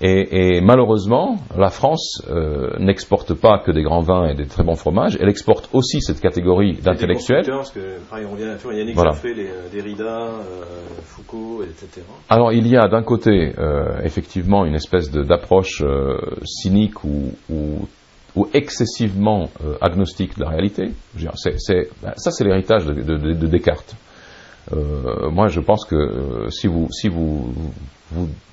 Et, 0.00 0.56
et, 0.56 0.60
malheureusement, 0.60 1.36
la 1.56 1.70
France 1.70 2.22
euh, 2.30 2.70
n'exporte 2.78 3.34
pas 3.34 3.58
que 3.58 3.70
des 3.70 3.82
grands 3.82 4.00
vins 4.00 4.28
et 4.28 4.34
des 4.34 4.46
très 4.46 4.62
bons 4.62 4.74
fromages, 4.74 5.18
elle 5.20 5.28
exporte 5.28 5.68
aussi 5.72 6.00
cette 6.00 6.20
catégorie 6.20 6.72
d'intellectuels. 6.72 7.44
Parce 7.46 7.70
que, 7.70 7.98
pareil, 8.08 8.24
on 8.26 8.32
revient 8.32 8.44
à 8.44 8.72
Yannick 8.72 8.94
voilà. 8.94 9.12
Jaffé, 9.12 9.34
les 9.34 9.48
Derrida, 9.72 10.04
euh, 10.04 10.64
Foucault, 11.04 11.62
etc. 11.62 12.02
Alors 12.28 12.52
il 12.52 12.66
y 12.66 12.76
a 12.76 12.88
d'un 12.88 13.02
côté, 13.02 13.52
euh, 13.58 14.00
effectivement, 14.02 14.64
une 14.64 14.74
espèce 14.74 15.10
d'approche 15.10 15.82
euh, 15.82 16.16
cynique 16.44 17.04
ou, 17.04 17.32
ou, 17.50 17.88
ou 18.36 18.48
excessivement 18.54 19.50
euh, 19.64 19.74
agnostique 19.80 20.38
de 20.38 20.44
la 20.44 20.50
réalité. 20.50 20.92
Dire, 21.14 21.36
c 21.36 21.50
est, 21.50 21.58
c 21.58 21.74
est, 21.74 21.90
ben, 22.02 22.12
ça, 22.16 22.30
c'est 22.30 22.44
l'héritage 22.44 22.86
de, 22.86 22.94
de, 22.94 23.16
de, 23.16 23.46
Descartes. 23.46 23.94
Euh, 24.72 25.30
moi, 25.30 25.48
je 25.48 25.60
pense 25.60 25.84
que 25.84 26.48
si 26.50 26.66
vous, 26.66 26.88
si 26.90 27.08
vous, 27.08 27.52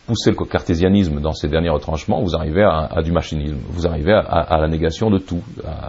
poussez 0.08 0.32
le 0.32 0.46
cartésianisme 0.46 1.20
dans 1.20 1.34
ses 1.34 1.50
derniers 1.50 1.70
retranchements, 1.70 2.22
vous 2.22 2.36
arrivez 2.36 2.64
à, 2.64 3.02
du 3.04 3.12
machinisme, 3.12 3.58
vous 3.70 3.86
arrivez 3.88 4.14
à, 4.14 4.58
la 4.58 4.68
négation 4.68 5.10
de 5.10 5.18
tout, 5.18 5.42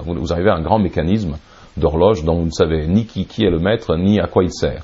vous, 0.04 0.32
arrivez 0.32 0.50
à 0.50 0.54
un 0.54 0.62
grand 0.62 0.78
mécanisme 0.78 1.37
d'horloge 1.76 2.25
dont 2.25 2.34
vous 2.34 2.46
ne 2.46 2.50
savez 2.50 2.87
ni 2.88 3.06
qui, 3.06 3.44
est 3.44 3.50
le 3.50 3.60
maître, 3.60 3.96
ni 3.96 4.20
à 4.20 4.26
quoi 4.26 4.42
il 4.42 4.52
sert. 4.52 4.82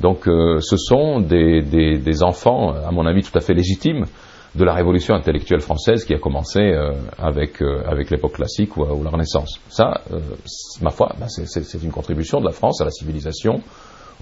Donc 0.00 0.28
euh, 0.28 0.60
ce 0.60 0.76
sont 0.76 1.20
des, 1.20 2.22
enfants, 2.22 2.72
à 2.72 2.92
mon 2.92 3.04
avis, 3.04 3.22
tout 3.22 3.36
à 3.36 3.40
fait 3.40 3.54
légitimes 3.54 4.04
de 4.54 4.64
la 4.64 4.72
révolution 4.72 5.14
intellectuelle 5.14 5.60
française 5.60 6.04
qui 6.04 6.14
a 6.14 6.18
commencé 6.18 6.60
euh, 6.60 6.92
avec, 7.18 7.60
euh, 7.60 7.82
l'époque 8.10 8.34
classique 8.34 8.76
ou, 8.76 9.02
la 9.02 9.10
Renaissance. 9.10 9.60
Ça, 9.68 10.02
ma 10.80 10.90
foi, 10.90 11.12
ben 11.18 11.26
c'est 11.28 11.82
une 11.82 11.90
contribution 11.90 12.40
de 12.40 12.46
la 12.46 12.52
France 12.52 12.80
à 12.80 12.84
la 12.84 12.90
civilisation 12.90 13.60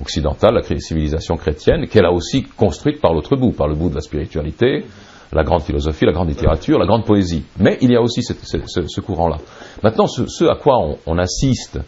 occidentale, 0.01 0.55
la 0.55 0.63
civilisation 0.63 1.37
chrétienne, 1.37 1.87
qu'elle 1.87 2.05
a 2.05 2.13
aussi 2.13 2.43
construite 2.43 3.01
par 3.01 3.13
l'autre 3.13 3.37
bout, 3.37 3.53
par 3.53 3.69
le 3.69 3.75
bout 3.75 3.89
de 3.89 3.95
la 3.95 4.01
spiritualité, 4.01 4.85
la 5.33 5.43
grande 5.43 5.63
philosophie, 5.63 6.05
la 6.05 6.13
grande 6.13 6.29
littérature, 6.29 6.79
la 6.79 6.87
grande 6.87 7.05
poésie. 7.05 7.45
Mais 7.59 7.79
il 7.81 7.91
y 7.91 7.97
a 7.97 8.01
aussi 8.01 8.23
ce, 8.23 9.01
courant-là. 9.01 9.39
Maintenant, 9.83 10.07
ce, 10.07 10.45
à 10.45 10.57
quoi 10.57 10.79
on, 11.07 11.19
assiste 11.19 11.81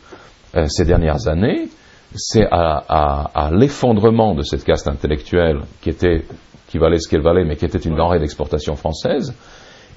euh, 0.56 0.66
ces 0.68 0.84
dernières 0.84 1.28
années, 1.28 1.68
c'est 2.14 2.46
à, 2.50 2.82
à, 2.88 3.46
à 3.46 3.50
l'effondrement 3.50 4.34
de 4.34 4.42
cette 4.42 4.64
caste 4.64 4.88
intellectuelle 4.88 5.60
qui 5.80 5.90
était 5.90 6.24
qui 6.68 6.78
valait 6.78 6.98
ce 6.98 7.08
qu'elle 7.08 7.22
valait, 7.22 7.44
mais 7.44 7.56
qui 7.56 7.64
était 7.64 7.78
une 7.78 7.96
denrée 7.96 8.18
d'exportation 8.18 8.76
française, 8.76 9.34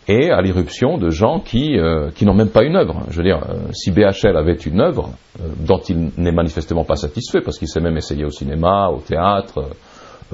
et 0.07 0.31
à 0.31 0.41
l'irruption 0.41 0.97
de 0.97 1.09
gens 1.09 1.39
qui, 1.39 1.77
euh, 1.77 2.09
qui 2.11 2.25
n'ont 2.25 2.33
même 2.33 2.49
pas 2.49 2.63
une 2.63 2.75
œuvre. 2.75 3.03
Je 3.09 3.17
veux 3.17 3.23
dire, 3.23 3.41
euh, 3.49 3.71
si 3.71 3.91
BHL 3.91 4.35
avait 4.35 4.55
une 4.55 4.81
œuvre 4.81 5.11
euh, 5.39 5.47
dont 5.59 5.79
il 5.89 6.11
n'est 6.17 6.31
manifestement 6.31 6.83
pas 6.83 6.95
satisfait, 6.95 7.41
parce 7.41 7.59
qu'il 7.59 7.67
s'est 7.67 7.81
même 7.81 7.97
essayé 7.97 8.25
au 8.25 8.31
cinéma, 8.31 8.89
au 8.89 8.99
théâtre, 8.99 9.69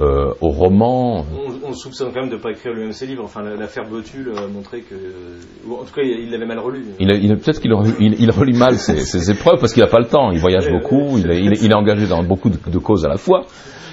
euh, 0.00 0.32
au 0.40 0.48
roman. 0.48 1.24
On, 1.64 1.72
soupçonne 1.72 2.12
quand 2.12 2.20
même 2.20 2.30
de 2.30 2.36
ne 2.36 2.40
pas 2.40 2.50
écrire 2.50 2.72
lui-même 2.72 2.92
ses 2.92 3.06
livres. 3.06 3.24
Enfin, 3.24 3.42
l'affaire 3.42 3.84
Botul 3.88 4.32
a 4.36 4.46
montré 4.46 4.82
que, 4.82 4.94
ou 5.66 5.74
en 5.74 5.84
tout 5.84 5.92
cas, 5.94 6.02
il 6.02 6.30
l'avait 6.30 6.46
mal 6.46 6.58
relu. 6.58 6.84
Il, 6.98 7.10
il 7.10 7.36
peut-être 7.36 7.60
qu'il 7.60 7.72
il, 8.00 8.20
il, 8.20 8.30
relit 8.30 8.56
mal 8.56 8.78
ses, 8.78 9.00
ses 9.00 9.30
épreuves 9.30 9.60
parce 9.60 9.72
qu'il 9.72 9.82
n'a 9.82 9.88
pas 9.88 9.98
le 9.98 10.06
temps. 10.06 10.30
Il 10.30 10.38
voyage 10.38 10.70
beaucoup, 10.70 11.18
il 11.18 11.30
est, 11.30 11.40
il, 11.40 11.52
est, 11.52 11.62
il 11.62 11.70
est 11.70 11.74
engagé 11.74 12.06
dans 12.06 12.22
beaucoup 12.22 12.48
de, 12.48 12.58
de 12.70 12.78
causes 12.78 13.04
à 13.04 13.08
la 13.08 13.16
fois. 13.16 13.44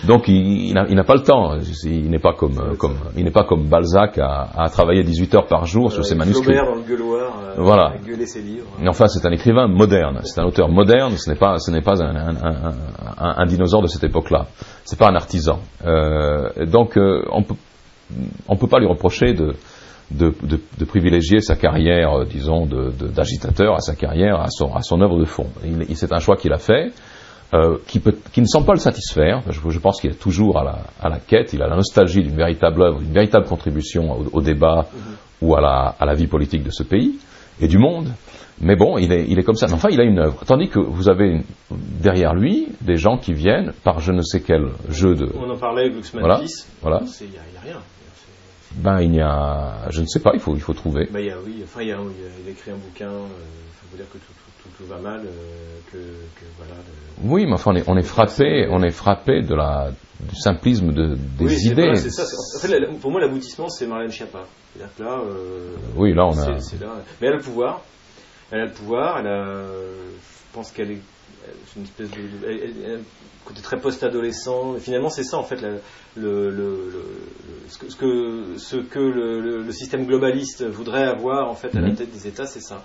Donc 0.05 0.27
il, 0.27 0.73
n'a 0.73 1.03
pas 1.03 1.15
le 1.15 1.21
temps. 1.21 1.57
Il 1.83 2.09
n'est 2.09 2.19
pas 2.19 2.33
comme, 2.33 2.77
comme 2.77 2.95
il 3.17 3.23
n'est 3.23 3.31
pas 3.31 3.43
comme 3.43 3.67
Balzac 3.67 4.17
à, 4.17 4.47
à, 4.55 4.69
travailler 4.69 5.03
18 5.03 5.35
heures 5.35 5.47
par 5.47 5.65
jour 5.65 5.91
sur 5.91 6.05
ses 6.05 6.15
manuscrits. 6.15 6.55
Dans 6.55 6.75
le 6.75 6.81
gueuloir, 6.81 7.33
euh, 7.39 7.53
voilà. 7.57 7.93
à 7.93 7.97
gueuler 7.97 8.25
ses 8.25 8.41
livres. 8.41 8.67
Mais 8.79 8.89
enfin, 8.89 9.07
c'est 9.07 9.25
un 9.25 9.31
écrivain 9.31 9.67
moderne. 9.67 10.19
C'est 10.23 10.39
un 10.39 10.45
auteur 10.45 10.69
moderne. 10.69 11.17
Ce 11.17 11.29
n'est 11.29 11.35
pas, 11.35 11.57
ce 11.57 11.71
n'est 11.71 11.81
pas 11.81 12.03
un, 12.03 12.15
un, 12.15 12.35
un, 12.35 13.35
un, 13.37 13.45
dinosaure 13.45 13.81
de 13.81 13.87
cette 13.87 14.03
époque-là. 14.03 14.45
C'est 14.83 14.99
pas 14.99 15.09
un 15.09 15.15
artisan. 15.15 15.59
Euh, 15.85 15.94
donc 16.65 16.97
euh, 16.97 17.23
on 17.31 17.43
on 18.47 18.55
peut 18.55 18.67
pas 18.67 18.79
lui 18.79 18.87
reprocher 18.87 19.33
de 19.33 20.85
privilégier 20.85 21.39
sa 21.39 21.55
carrière, 21.55 22.19
euh, 22.19 22.25
disons, 22.25 22.65
d'agitateur 22.65 23.75
à 23.75 23.79
sa 23.79 23.95
carrière, 23.95 24.39
à 24.39 24.49
son, 24.49 25.01
œuvre 25.01 25.19
de 25.19 25.25
fond. 25.25 25.47
C'est 25.93 26.13
un 26.13 26.19
choix 26.19 26.37
qu'il 26.37 26.53
a 26.53 26.57
fait. 26.57 26.91
Euh, 27.53 27.77
qui, 27.87 28.01
ne 28.41 28.45
semble 28.45 28.65
pas 28.65 28.73
le 28.73 28.79
satisfaire. 28.79 29.41
Je, 29.49 29.79
pense 29.79 30.01
qu'il 30.01 30.11
est 30.11 30.19
toujours 30.19 30.57
à 30.57 31.09
la, 31.09 31.19
quête, 31.19 31.53
il 31.53 31.61
a 31.61 31.67
la 31.67 31.75
nostalgie 31.75 32.23
d'une 32.23 32.35
véritable 32.35 32.81
œuvre, 32.81 32.99
d'une 32.99 33.13
véritable 33.13 33.45
contribution 33.45 34.25
au, 34.33 34.41
débat 34.41 34.87
ou 35.41 35.55
à 35.55 35.95
la, 35.99 36.13
vie 36.15 36.27
politique 36.27 36.63
de 36.63 36.71
ce 36.71 36.83
pays 36.83 37.19
et 37.59 37.67
du 37.67 37.77
monde. 37.77 38.09
Mais 38.61 38.75
bon, 38.75 38.97
il 38.97 39.11
est, 39.11 39.25
il 39.27 39.37
est 39.37 39.43
comme 39.43 39.55
ça. 39.55 39.67
Enfin, 39.71 39.89
il 39.91 39.99
a 39.99 40.03
une 40.03 40.19
œuvre. 40.19 40.45
Tandis 40.45 40.69
que 40.69 40.79
vous 40.79 41.09
avez 41.09 41.27
une, 41.27 41.43
derrière 41.71 42.33
lui 42.33 42.69
des 42.81 42.95
gens 42.95 43.17
qui 43.17 43.33
viennent 43.33 43.73
par 43.83 43.99
je 43.99 44.13
ne 44.13 44.21
sais 44.21 44.41
quel 44.41 44.67
jeu 44.89 45.13
de. 45.13 45.29
On 45.37 45.49
en 45.49 45.57
parlait, 45.57 45.89
Glucksmann 45.89 46.23
voilà, 46.23 46.39
10. 46.39 46.67
Voilà. 46.81 47.01
Il 47.21 47.29
n'y 47.29 47.37
a, 47.37 47.41
a, 47.41 47.63
rien. 47.63 47.81
Ben, 48.75 49.01
il 49.01 49.15
y 49.15 49.21
a. 49.21 49.89
Je 49.89 50.01
ne 50.01 50.05
sais 50.05 50.21
pas, 50.21 50.31
il 50.33 50.39
faut, 50.39 50.55
il 50.55 50.61
faut 50.61 50.73
trouver. 50.73 51.09
Ben, 51.11 51.19
il 51.19 51.25
y 51.27 51.31
a, 51.31 51.37
oui, 51.45 51.61
enfin, 51.63 51.81
il, 51.81 51.89
y 51.89 51.91
a, 51.91 51.97
il 51.97 52.47
a 52.47 52.51
écrit 52.51 52.71
un 52.71 52.77
bouquin. 52.77 53.11
Il 53.11 53.73
faut 53.73 53.87
vous 53.91 53.97
dire 53.97 54.07
que 54.07 54.17
tout, 54.17 54.33
tout, 54.33 54.51
tout, 54.77 54.85
va 54.85 54.99
mal. 54.99 55.21
Euh, 55.21 55.79
que, 55.91 55.97
que, 55.97 56.45
voilà, 56.57 56.73
le... 56.75 57.29
Oui, 57.29 57.45
mais 57.45 57.53
enfin, 57.53 57.71
on 57.73 57.75
est, 57.75 57.83
on 57.87 57.97
est 57.97 58.03
frappé, 58.03 58.67
on 58.69 58.81
est 58.83 58.91
frappé 58.91 59.41
de 59.41 59.55
la, 59.55 59.91
du 60.19 60.35
simplisme 60.35 60.91
de, 60.91 61.15
des 61.15 61.45
oui, 61.45 61.57
idées. 61.65 61.83
Voilà, 61.83 61.95
ça, 61.95 62.23
en 62.23 62.59
fait, 62.59 62.79
la, 62.79 62.87
pour 62.99 63.11
moi, 63.11 63.21
l'aboutissement, 63.21 63.69
c'est 63.69 63.87
Marlène 63.87 64.11
Schiappa. 64.11 64.45
Là. 64.79 64.87
Euh, 64.99 65.75
oui, 65.95 66.13
là, 66.13 66.25
on 66.27 66.37
a. 66.37 66.49
Là. 66.49 66.57
Mais 67.21 67.27
elle 67.27 67.33
a 67.33 67.37
le 67.37 67.41
pouvoir. 67.41 67.81
Elle 68.51 68.61
a 68.61 68.65
le 68.65 68.71
pouvoir. 68.71 69.19
Elle 69.19 69.27
a. 69.27 69.63
Je 69.63 70.53
pense 70.53 70.71
qu'elle 70.71 70.91
est. 70.91 71.01
C'est 71.67 71.79
une 71.79 71.83
espèce 71.83 72.11
de. 72.11 72.17
Elle, 72.47 72.59
elle, 72.63 72.73
elle, 72.85 73.01
côté 73.45 73.61
très 73.61 73.77
post-adolescent. 73.77 74.75
Finalement, 74.79 75.09
c'est 75.09 75.23
ça, 75.23 75.37
en 75.37 75.43
fait, 75.43 75.61
la, 75.61 75.69
le, 76.15 76.49
le, 76.49 76.49
le, 76.49 77.03
ce 77.69 77.77
que, 77.77 77.89
ce 77.89 77.95
que, 77.95 78.57
ce 78.57 78.75
que 78.77 78.99
le, 78.99 79.61
le, 79.61 79.71
système 79.71 80.05
globaliste 80.05 80.65
voudrait 80.65 81.03
avoir, 81.03 81.49
en 81.49 81.53
fait, 81.53 81.75
à 81.75 81.79
la 81.79 81.91
tête 81.91 82.11
des 82.11 82.27
États, 82.27 82.45
c'est 82.45 82.61
ça. 82.61 82.83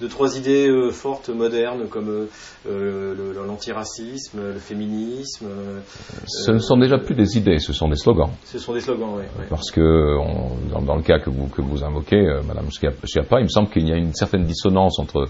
De 0.00 0.06
trois 0.06 0.38
idées 0.38 0.68
euh, 0.68 0.90
fortes, 0.90 1.28
modernes, 1.28 1.88
comme 1.88 2.28
euh, 2.68 3.14
l'antiracisme, 3.46 4.38
le, 4.40 4.58
féminisme. 4.58 5.46
Euh, 5.46 5.80
ce 6.26 6.52
ne 6.52 6.58
sont 6.58 6.76
déjà 6.76 6.98
plus 6.98 7.14
des 7.16 7.36
idées, 7.36 7.58
ce 7.58 7.72
sont 7.72 7.88
des 7.88 7.96
slogans. 7.96 8.30
Ce 8.44 8.58
sont 8.58 8.74
des 8.74 8.80
slogans, 8.80 9.14
oui. 9.16 9.24
Parce 9.50 9.70
que, 9.72 10.16
on, 10.18 10.56
dans, 10.70 10.82
dans, 10.82 10.96
le 10.96 11.02
cas 11.02 11.18
que 11.18 11.30
vous, 11.30 11.48
que 11.48 11.62
vous 11.62 11.82
invoquez, 11.82 12.28
euh, 12.28 12.42
Madame 12.46 12.68
Schiappa, 12.70 13.40
il 13.40 13.44
me 13.44 13.48
semble 13.48 13.70
qu'il 13.70 13.88
y 13.88 13.92
a 13.92 13.96
une 13.96 14.14
certaine 14.14 14.44
dissonance 14.44 14.98
entre 14.98 15.26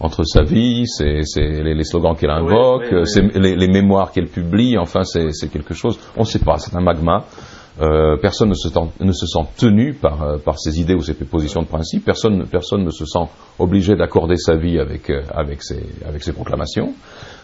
entre 0.00 0.24
sa 0.24 0.42
vie, 0.42 0.86
c'est 0.88 1.20
les, 1.36 1.72
les, 1.72 1.84
slogans 1.84 2.16
qu'elle 2.16 2.30
invoque, 2.30 2.82
oui, 2.90 2.98
oui, 3.16 3.30
oui. 3.34 3.40
Les, 3.40 3.56
les, 3.56 3.68
mémoires 3.68 4.10
qu'elle 4.10 4.26
publie, 4.26 4.76
enfin 4.76 5.04
c'est 5.04 5.48
quelque 5.48 5.72
chose, 5.72 5.98
on 6.16 6.20
ne 6.22 6.26
sait 6.26 6.40
pas, 6.40 6.58
c'est 6.58 6.74
un 6.76 6.80
magma. 6.80 7.24
Euh, 7.80 8.16
personne 8.20 8.50
ne 8.50 8.54
se, 8.54 8.68
tente, 8.68 8.98
ne 9.00 9.10
se, 9.10 9.26
sent 9.26 9.46
tenu 9.56 9.94
par, 9.94 10.22
euh, 10.22 10.38
par 10.38 10.60
ses 10.60 10.80
idées 10.80 10.94
ou 10.94 11.02
ses 11.02 11.14
positions 11.14 11.62
de 11.62 11.66
principe, 11.66 12.04
personne, 12.04 12.46
personne 12.46 12.84
ne 12.84 12.90
se 12.90 13.04
sent 13.04 13.26
obligé 13.58 13.96
d'accorder 13.96 14.36
sa 14.36 14.54
vie 14.54 14.78
avec, 14.78 15.10
euh, 15.10 15.22
avec, 15.34 15.62
ses, 15.62 15.84
avec 16.06 16.22
ses 16.22 16.32
proclamations. 16.32 16.94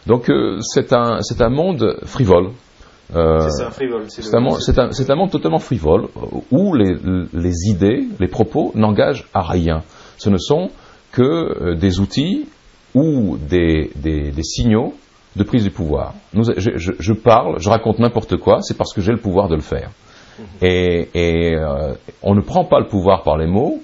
Donc 0.07 0.31
euh, 0.31 0.61
c'est 0.61 0.93
un, 0.93 1.19
un 1.41 1.49
monde 1.49 1.97
frivole. 2.05 2.51
c'est 3.09 3.17
un 3.65 3.71
frivole. 3.71 4.05
C'est 4.09 4.33
un, 4.79 4.85
un, 4.85 5.11
un, 5.11 5.17
monde 5.17 5.33
totalement 5.33 5.59
frivole 5.59 6.07
où 6.53 6.75
les, 6.75 6.95
les 7.33 7.69
idées, 7.69 8.07
les 8.21 8.29
propos 8.29 8.71
n'engagent 8.77 9.27
à 9.35 9.43
rien. 9.43 9.83
Ce 10.17 10.31
ne 10.31 10.39
sont 10.39 10.71
que 11.13 11.23
euh, 11.23 11.75
des 11.75 12.01
outils 12.01 12.47
ou 12.95 13.37
des, 13.37 13.91
des, 13.97 14.31
des, 14.31 14.43
signaux 14.43 14.95
de 15.37 15.45
prise 15.45 15.65
du 15.65 15.71
pouvoir. 15.71 16.15
Nous, 16.35 16.45
je, 16.57 16.71
je, 16.77 16.93
je, 16.99 17.13
parle, 17.13 17.61
je 17.61 17.69
raconte 17.69 17.99
n'importe 17.99 18.37
quoi, 18.37 18.59
c'est 18.63 18.77
parce 18.77 18.93
que 18.93 19.01
j'ai 19.01 19.13
le 19.13 19.19
pouvoir 19.21 19.49
de 19.49 19.55
le 19.55 19.61
faire. 19.61 19.91
Et, 20.63 21.57
on 22.23 22.35
ne 22.35 22.41
prend 22.41 22.65
pas 22.65 22.81
le 22.81 22.87
pouvoir 22.87 23.23
par 23.23 23.37
les 23.37 23.47
mots. 23.47 23.81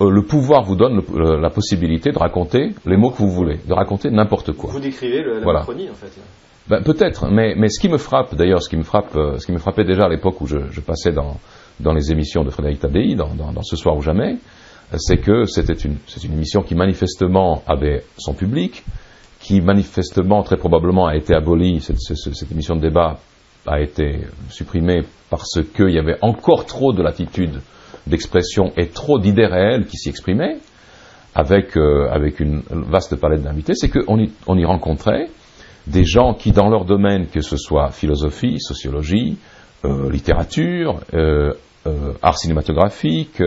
le 0.00 0.22
pouvoir 0.22 0.62
vous 0.62 0.76
donne 0.76 1.02
la 1.40 1.50
possibilité 1.50 2.12
de 2.12 2.18
raconter 2.18 2.74
les 2.84 2.96
mots 2.96 3.10
que 3.10 3.18
vous 3.18 3.30
voulez, 3.30 3.58
de 3.66 3.72
raconter 3.72 4.10
n'importe 4.10 4.52
quoi. 4.52 4.70
Vous 4.72 4.80
décrivez 4.80 5.22
la 5.22 5.40
voilà. 5.40 5.60
en 5.60 5.64
fait. 5.64 6.20
Ben, 6.68 6.82
peut-être, 6.82 7.28
mais, 7.30 7.54
mais, 7.56 7.68
ce 7.68 7.80
qui 7.80 7.88
me 7.88 7.96
frappe, 7.96 8.34
d'ailleurs, 8.34 8.60
ce 8.60 8.68
qui 8.68 8.76
me 8.76 8.82
frappe, 8.82 9.12
ce 9.12 9.46
qui 9.46 9.52
me 9.52 9.58
frappait 9.58 9.84
déjà 9.84 10.06
à 10.06 10.08
l'époque 10.08 10.40
où 10.40 10.48
je, 10.48 10.58
je 10.70 10.80
passais 10.80 11.12
dans, 11.12 11.38
dans, 11.78 11.92
les 11.92 12.10
émissions 12.10 12.42
de 12.42 12.50
Frédéric 12.50 12.80
Tadei, 12.80 13.14
dans, 13.14 13.34
dans, 13.34 13.52
dans 13.52 13.62
Ce 13.62 13.76
soir 13.76 13.96
ou 13.96 14.02
jamais, 14.02 14.36
c'est 14.96 15.18
que 15.18 15.44
c'était 15.46 15.74
une, 15.74 15.96
une, 16.24 16.32
émission 16.32 16.62
qui 16.62 16.74
manifestement 16.74 17.62
avait 17.66 18.04
son 18.18 18.34
public, 18.34 18.84
qui 19.40 19.60
manifestement, 19.60 20.42
très 20.42 20.56
probablement, 20.56 21.06
a 21.06 21.16
été 21.16 21.34
abolie, 21.34 21.80
cette, 21.80 22.00
cette 22.00 22.50
émission 22.50 22.76
de 22.76 22.80
débat 22.80 23.18
a 23.66 23.80
été 23.80 24.20
supprimée 24.50 25.02
parce 25.30 25.60
qu'il 25.74 25.90
y 25.90 25.98
avait 25.98 26.18
encore 26.22 26.66
trop 26.66 26.92
de 26.92 27.02
latitude 27.02 27.60
d'expression 28.06 28.72
et 28.76 28.88
trop 28.88 29.18
d'idées 29.18 29.46
réelles 29.46 29.86
qui 29.86 29.96
s'y 29.96 30.08
exprimaient, 30.08 30.58
avec, 31.34 31.76
euh, 31.76 32.08
une 32.40 32.62
vaste 32.70 33.16
palette 33.16 33.42
d'invités, 33.42 33.74
c'est 33.74 33.90
qu'on 33.90 34.18
y, 34.18 34.30
y 34.48 34.64
rencontrait 34.64 35.26
des 35.86 36.04
gens 36.04 36.34
qui, 36.34 36.50
dans 36.50 36.68
leur 36.68 36.84
domaine, 36.84 37.26
que 37.26 37.42
ce 37.42 37.56
soit 37.56 37.90
philosophie, 37.90 38.58
sociologie, 38.58 39.36
euh, 39.84 40.10
littérature, 40.10 41.00
euh, 41.14 41.52
art 42.20 42.36
cinématographique, 42.36 43.40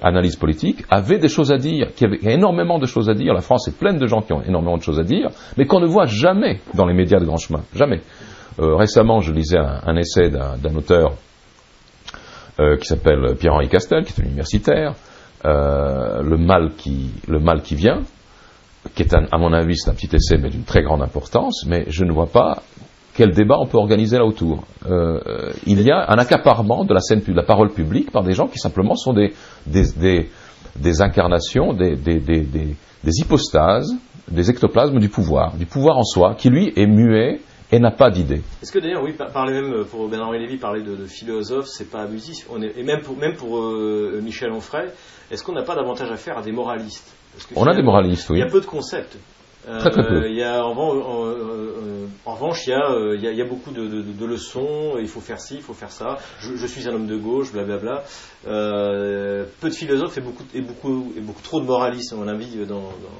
analyse 0.00 0.36
politique, 0.36 0.84
avaient 0.88 1.18
des 1.18 1.28
choses 1.28 1.52
à 1.52 1.58
dire, 1.58 1.88
qui 1.94 2.06
avaient 2.06 2.20
énormément 2.22 2.78
de 2.78 2.86
choses 2.86 3.10
à 3.10 3.14
dire. 3.14 3.34
La 3.34 3.42
France 3.42 3.68
est 3.68 3.78
pleine 3.78 3.98
de 3.98 4.06
gens 4.06 4.22
qui 4.22 4.32
ont 4.32 4.40
énormément 4.40 4.78
de 4.78 4.82
choses 4.82 4.98
à 4.98 5.02
dire, 5.02 5.28
mais 5.58 5.66
qu'on 5.66 5.80
ne 5.80 5.86
voit 5.86 6.06
jamais 6.06 6.60
dans 6.72 6.86
les 6.86 6.94
médias 6.94 7.20
de 7.20 7.26
grand 7.26 7.36
chemin. 7.36 7.60
Jamais. 7.74 8.00
Récemment, 8.58 9.20
je 9.20 9.32
lisais 9.32 9.58
un, 9.58 9.96
essai 9.96 10.30
d'un 10.30 10.74
auteur 10.76 11.14
qui 12.58 12.86
s'appelle 12.86 13.34
Pierre-Henri 13.38 13.68
Castel, 13.68 14.04
qui 14.04 14.12
est 14.12 14.24
un 14.24 14.26
universitaire, 14.26 14.94
le, 15.44 16.36
mal 16.36 16.72
qui, 16.76 17.10
le 17.26 17.38
mal 17.38 17.62
qui 17.62 17.74
vient, 17.74 18.02
qui 18.94 19.02
est, 19.02 19.14
à 19.14 19.38
mon 19.38 19.52
avis, 19.52 19.76
c'est 19.76 19.90
un 19.90 19.94
petit 19.94 20.14
essai, 20.14 20.36
mais 20.38 20.50
d'une 20.50 20.64
très 20.64 20.82
grande 20.82 21.02
importance, 21.02 21.64
mais 21.66 21.84
je 21.88 22.04
ne 22.04 22.12
vois 22.12 22.26
pas 22.26 22.62
quel 23.14 23.30
débat 23.30 23.56
on 23.58 23.66
peut 23.66 23.78
organiser 23.78 24.18
là 24.18 24.24
autour. 24.24 24.64
Euh, 24.86 25.52
il 25.66 25.80
y 25.80 25.90
a 25.90 26.10
un 26.10 26.18
accaparement 26.18 26.84
de 26.84 26.92
la 26.92 27.00
scène, 27.00 27.20
de 27.20 27.32
la 27.32 27.44
parole 27.44 27.70
publique 27.70 28.10
par 28.10 28.24
des 28.24 28.32
gens 28.32 28.48
qui 28.48 28.58
simplement 28.58 28.96
sont 28.96 29.12
des, 29.12 29.32
des, 29.66 31.02
incarnations, 31.02 31.72
des, 31.72 31.96
hypostases, 33.04 33.94
des 34.28 34.50
ectoplasmes 34.50 34.98
du 34.98 35.08
pouvoir, 35.08 35.54
du 35.56 35.66
pouvoir 35.66 35.96
en 35.96 36.04
soi, 36.04 36.34
qui 36.36 36.50
lui 36.50 36.72
est 36.76 36.86
muet 36.86 37.40
et 37.74 37.80
n'a 37.80 37.90
pas 37.90 38.10
d'idée. 38.10 38.42
Est-ce 38.62 38.70
que 38.70 38.78
d'ailleurs, 38.78 39.02
oui, 39.02 39.12
parler 39.12 39.52
même 39.60 39.84
pour 39.84 40.08
Bernard-Henri 40.08 40.38
Lévy, 40.38 40.58
parler 40.58 40.82
de, 40.82 40.94
de 40.94 41.06
philosophe, 41.06 41.66
c'est 41.66 41.90
pas 41.90 42.02
abusif? 42.02 42.46
On 42.50 42.62
est, 42.62 42.78
et 42.78 42.84
même 42.84 43.00
pour, 43.00 43.16
même 43.16 43.34
pour 43.34 43.58
euh, 43.58 44.20
Michel 44.22 44.52
Onfray, 44.52 44.90
est-ce 45.30 45.42
qu'on 45.42 45.52
n'a 45.52 45.64
pas 45.64 45.74
davantage 45.74 46.10
à 46.10 46.16
faire 46.16 46.38
à 46.38 46.42
des 46.42 46.52
moralistes? 46.52 47.12
On 47.56 47.66
a 47.66 47.74
des 47.74 47.82
moralistes, 47.82 48.30
oui. 48.30 48.38
Il 48.38 48.40
y 48.40 48.44
a 48.44 48.50
peu 48.50 48.60
de 48.60 48.66
concepts. 48.66 49.16
Très, 49.66 49.90
très 49.90 50.06
peu. 50.06 50.22
Euh, 50.22 50.28
il 50.28 50.36
y 50.36 50.42
a, 50.42 50.64
en, 50.64 50.74
euh, 50.76 52.06
revanche, 52.26 52.66
il 52.66 52.70
y, 52.70 52.74
a, 52.74 52.90
euh, 52.90 53.16
il, 53.16 53.24
y 53.24 53.40
a, 53.40 53.44
beaucoup 53.46 53.70
de, 53.72 54.26
leçons. 54.26 54.96
Il 55.00 55.08
faut 55.08 55.20
faire 55.20 55.40
ci, 55.40 55.56
il 55.56 55.62
faut 55.62 55.72
faire 55.72 55.90
ça. 55.90 56.18
Je, 56.38 56.66
suis 56.66 56.86
un 56.86 56.92
homme 56.92 57.06
de 57.06 57.16
gauche, 57.16 57.50
blablabla. 57.50 58.04
peu 58.44 59.68
de 59.68 59.74
philosophes 59.74 60.18
et 60.18 60.20
beaucoup, 60.20 60.44
et 60.54 60.60
beaucoup, 60.60 61.12
et 61.16 61.20
beaucoup 61.20 61.42
trop 61.42 61.60
de 61.60 61.66
moralistes, 61.66 62.12
à 62.12 62.16
mon 62.16 62.28
avis, 62.28 62.54
dans, 62.66 62.76
dans, 62.76 63.18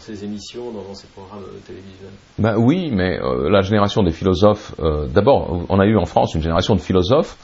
ces 0.00 0.24
émissions, 0.24 0.72
dans, 0.72 0.94
ces 0.94 1.06
programmes 1.08 1.44
télévisuels. 1.66 2.10
Ben 2.38 2.56
oui, 2.58 2.90
mais 2.92 3.18
la 3.50 3.60
génération 3.62 4.02
des 4.02 4.12
philosophes. 4.12 4.74
D'abord, 5.12 5.66
on 5.68 5.78
a 5.80 5.86
eu 5.86 5.96
en 5.96 6.04
France 6.04 6.34
une 6.34 6.42
génération 6.42 6.74
de 6.74 6.80
philosophes 6.80 7.36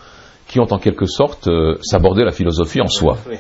qui 0.47 0.61
ont 0.61 0.67
en 0.71 0.79
quelque 0.79 1.07
sorte 1.07 1.49
sabordé 1.83 2.25
la 2.25 2.33
philosophie 2.33 2.81
en 2.81 2.89
soi. 2.89 3.17
Oui. 3.29 3.37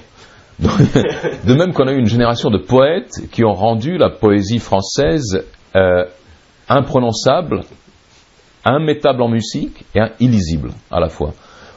de 0.60 1.54
même 1.54 1.72
qu'on 1.72 1.86
a 1.86 1.92
eu 1.92 1.98
une 1.98 2.06
génération 2.06 2.50
de 2.50 2.58
poètes 2.58 3.30
qui 3.32 3.44
ont 3.44 3.54
rendu 3.54 3.96
la 3.96 4.10
poésie 4.10 4.58
française 4.58 5.46
euh, 5.74 6.04
imprononçable, 6.68 7.62
immettable 8.66 9.22
en 9.22 9.28
musique 9.28 9.84
et 9.94 10.00
illisible 10.20 10.72
à 10.90 11.00
la 11.00 11.08
fois. 11.08 11.32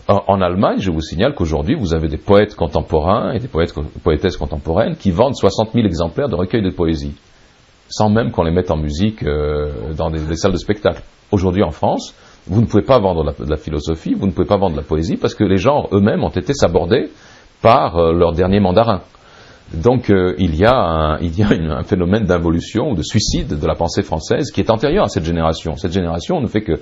En, 0.09 0.41
Allemagne, 0.41 0.79
je 0.79 0.91
vous 0.91 0.99
signale 0.99 1.33
qu'aujourd'hui, 1.33 1.75
vous 1.75 1.93
avez 1.93 2.09
des 2.09 2.17
poètes 2.17 2.55
contemporains 2.55 3.31
et 3.31 3.39
des 3.39 3.47
poètes, 3.47 3.73
poétesses 4.03 4.35
contemporaines 4.35 4.97
qui 4.97 5.11
vendent 5.11 5.35
60 5.35 5.71
000 5.73 5.85
exemplaires 5.85 6.27
de 6.27 6.35
recueils 6.35 6.61
de 6.61 6.71
poésie, 6.71 7.15
sans 7.89 8.09
même 8.09 8.31
qu'on 8.31 8.43
les 8.43 8.51
mette 8.51 8.71
en 8.71 8.77
musique 8.77 9.23
euh, 9.23 9.93
dans 9.95 10.09
des, 10.09 10.35
salles 10.35 10.51
de 10.51 10.57
spectacle. 10.57 11.01
Aujourd'hui 11.31 11.63
en 11.63 11.71
France, 11.71 12.13
vous 12.47 12.61
ne 12.61 12.65
pouvez 12.65 12.83
pas 12.83 12.99
vendre 12.99 13.33
de 13.33 13.49
la, 13.49 13.57
philosophie, 13.57 14.13
vous 14.13 14.27
ne 14.27 14.31
pouvez 14.31 14.47
pas 14.47 14.57
vendre 14.57 14.73
de 14.73 14.81
la 14.81 14.85
poésie 14.85 15.17
parce 15.17 15.35
que 15.35 15.43
les 15.43 15.57
genres 15.57 15.89
eux-mêmes 15.91 16.23
ont 16.23 16.29
été 16.29 16.53
sabordés 16.53 17.09
par 17.61 17.97
euh, 17.97 18.13
leur 18.13 18.33
dernier 18.33 18.59
mandarin. 18.59 19.01
Donc 19.73 20.09
euh, 20.09 20.35
il 20.37 20.55
y 20.55 20.65
a, 20.65 20.75
un, 20.75 21.83
phénomène 21.83 22.25
d'involution 22.25 22.91
ou 22.91 22.95
de 22.95 23.03
suicide 23.03 23.59
de 23.59 23.67
la 23.67 23.75
pensée 23.75 24.03
française 24.03 24.51
qui 24.51 24.61
est 24.61 24.69
antérieur 24.69 25.05
à 25.05 25.07
cette 25.07 25.25
génération. 25.25 25.75
Cette 25.77 25.93
génération 25.93 26.41
ne 26.41 26.47
fait 26.47 26.61
que, 26.61 26.73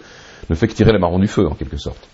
ne 0.49 0.55
fait 0.55 0.67
que 0.67 0.73
tirer 0.73 0.91
les 0.91 0.99
marrons 0.99 1.19
du 1.19 1.27
feu, 1.27 1.47
en 1.47 1.55
quelque 1.55 1.77
sorte. 1.77 2.09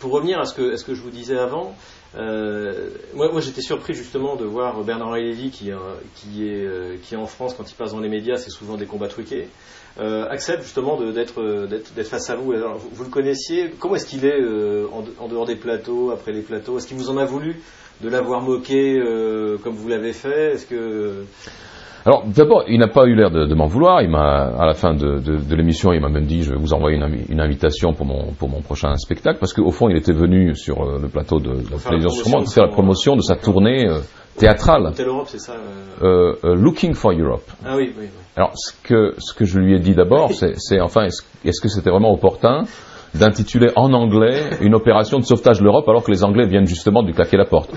Pour 0.00 0.12
revenir 0.12 0.40
à 0.40 0.44
ce 0.44 0.54
que 0.54 0.94
je 0.94 1.00
vous 1.02 1.10
disais 1.10 1.38
avant, 1.38 1.74
euh, 2.16 2.90
moi, 3.14 3.30
moi 3.30 3.40
j'étais 3.40 3.60
surpris 3.60 3.94
justement 3.94 4.36
de 4.36 4.44
voir 4.44 4.82
Bernard-Henri 4.82 5.22
Lévy 5.22 5.50
qui, 5.50 5.70
qui, 6.16 6.48
est, 6.48 7.00
qui 7.02 7.14
est 7.14 7.18
en 7.18 7.26
France 7.26 7.54
quand 7.56 7.70
il 7.70 7.74
passe 7.74 7.92
dans 7.92 8.00
les 8.00 8.08
médias, 8.08 8.36
c'est 8.36 8.50
souvent 8.50 8.76
des 8.76 8.86
combats 8.86 9.08
truqués. 9.08 9.48
accepte 9.98 10.62
justement 10.62 11.00
d'être 11.00 11.66
d'être 11.66 12.08
face 12.08 12.30
à 12.30 12.36
vous. 12.36 12.52
vous. 12.92 13.04
le 13.04 13.10
connaissiez? 13.10 13.70
Comment 13.78 13.96
est-ce 13.96 14.06
qu'il 14.06 14.24
est, 14.24 14.42
en, 15.20 15.28
dehors 15.28 15.46
des 15.46 15.56
plateaux, 15.56 16.10
après 16.10 16.32
les 16.32 16.42
plateaux? 16.42 16.78
Est-ce 16.78 16.88
qu'il 16.88 16.96
vous 16.96 17.10
en 17.10 17.16
a 17.16 17.24
voulu 17.24 17.60
de 18.00 18.08
l'avoir 18.08 18.40
moqué 18.40 18.98
euh, 18.98 19.58
comme 19.58 19.74
vous 19.74 19.88
l'avez 19.88 20.12
fait? 20.12 20.52
Est-ce 20.52 20.66
que 20.66 21.24
alors 22.06 22.24
d'abord, 22.26 22.64
il 22.68 22.78
n'a 22.78 22.88
pas 22.88 23.04
eu 23.04 23.14
l'air 23.14 23.30
de, 23.30 23.54
m'en 23.54 23.66
vouloir. 23.66 24.02
Il 24.02 24.10
m'a, 24.10 24.52
à 24.58 24.66
la 24.66 24.74
fin 24.74 24.94
de, 24.94 25.54
l'émission, 25.54 25.92
il 25.92 26.00
m'a 26.00 26.08
même 26.08 26.24
dit 26.24 26.42
je 26.42 26.52
vais 26.52 26.58
vous 26.58 26.72
envoyer 26.72 26.96
une, 26.96 27.40
invitation 27.40 27.92
pour 27.92 28.06
mon 28.06 28.32
pour 28.32 28.48
mon 28.48 28.62
prochain 28.62 28.96
spectacle 28.96 29.38
parce 29.38 29.52
qu'au 29.52 29.70
fond, 29.70 29.88
il 29.88 29.96
était 29.96 30.12
venu 30.12 30.54
sur 30.56 30.82
euh, 30.82 30.98
le 31.00 31.08
plateau 31.08 31.40
de, 31.40 31.50
la 31.70 31.78
télévision 31.78 32.40
pour 32.40 32.52
faire 32.52 32.64
la 32.64 32.72
promotion 32.72 33.16
de 33.16 33.22
sa 33.22 33.36
tournée 33.36 33.86
euh, 33.86 33.98
théâtrale. 34.36 34.92
Europe, 34.98 35.26
c'est 35.28 35.40
ça 35.40 35.54
Looking 36.42 36.94
for 36.94 37.12
Europe. 37.12 37.50
Ah 37.64 37.76
oui, 37.76 37.92
oui, 37.96 38.04
oui. 38.04 38.08
Alors 38.36 38.52
ce 38.54 38.72
que 38.82 39.14
ce 39.18 39.34
que 39.34 39.44
je 39.44 39.58
lui 39.58 39.74
ai 39.74 39.78
dit 39.78 39.94
d'abord, 39.94 40.30
c'est 40.56 40.80
enfin 40.80 41.06
est-ce 41.44 41.60
que 41.60 41.68
c'était 41.68 41.90
vraiment 41.90 42.12
opportun? 42.12 42.64
D'intituler 43.14 43.70
en 43.76 43.92
anglais 43.92 44.50
une 44.60 44.74
opération 44.74 45.18
de 45.18 45.24
sauvetage 45.24 45.58
de 45.58 45.64
l'Europe 45.64 45.88
alors 45.88 46.02
que 46.02 46.10
les 46.10 46.22
Anglais 46.24 46.46
viennent 46.46 46.66
justement 46.66 47.02
de 47.02 47.12
claquer 47.12 47.36
la 47.36 47.44
porte. 47.44 47.70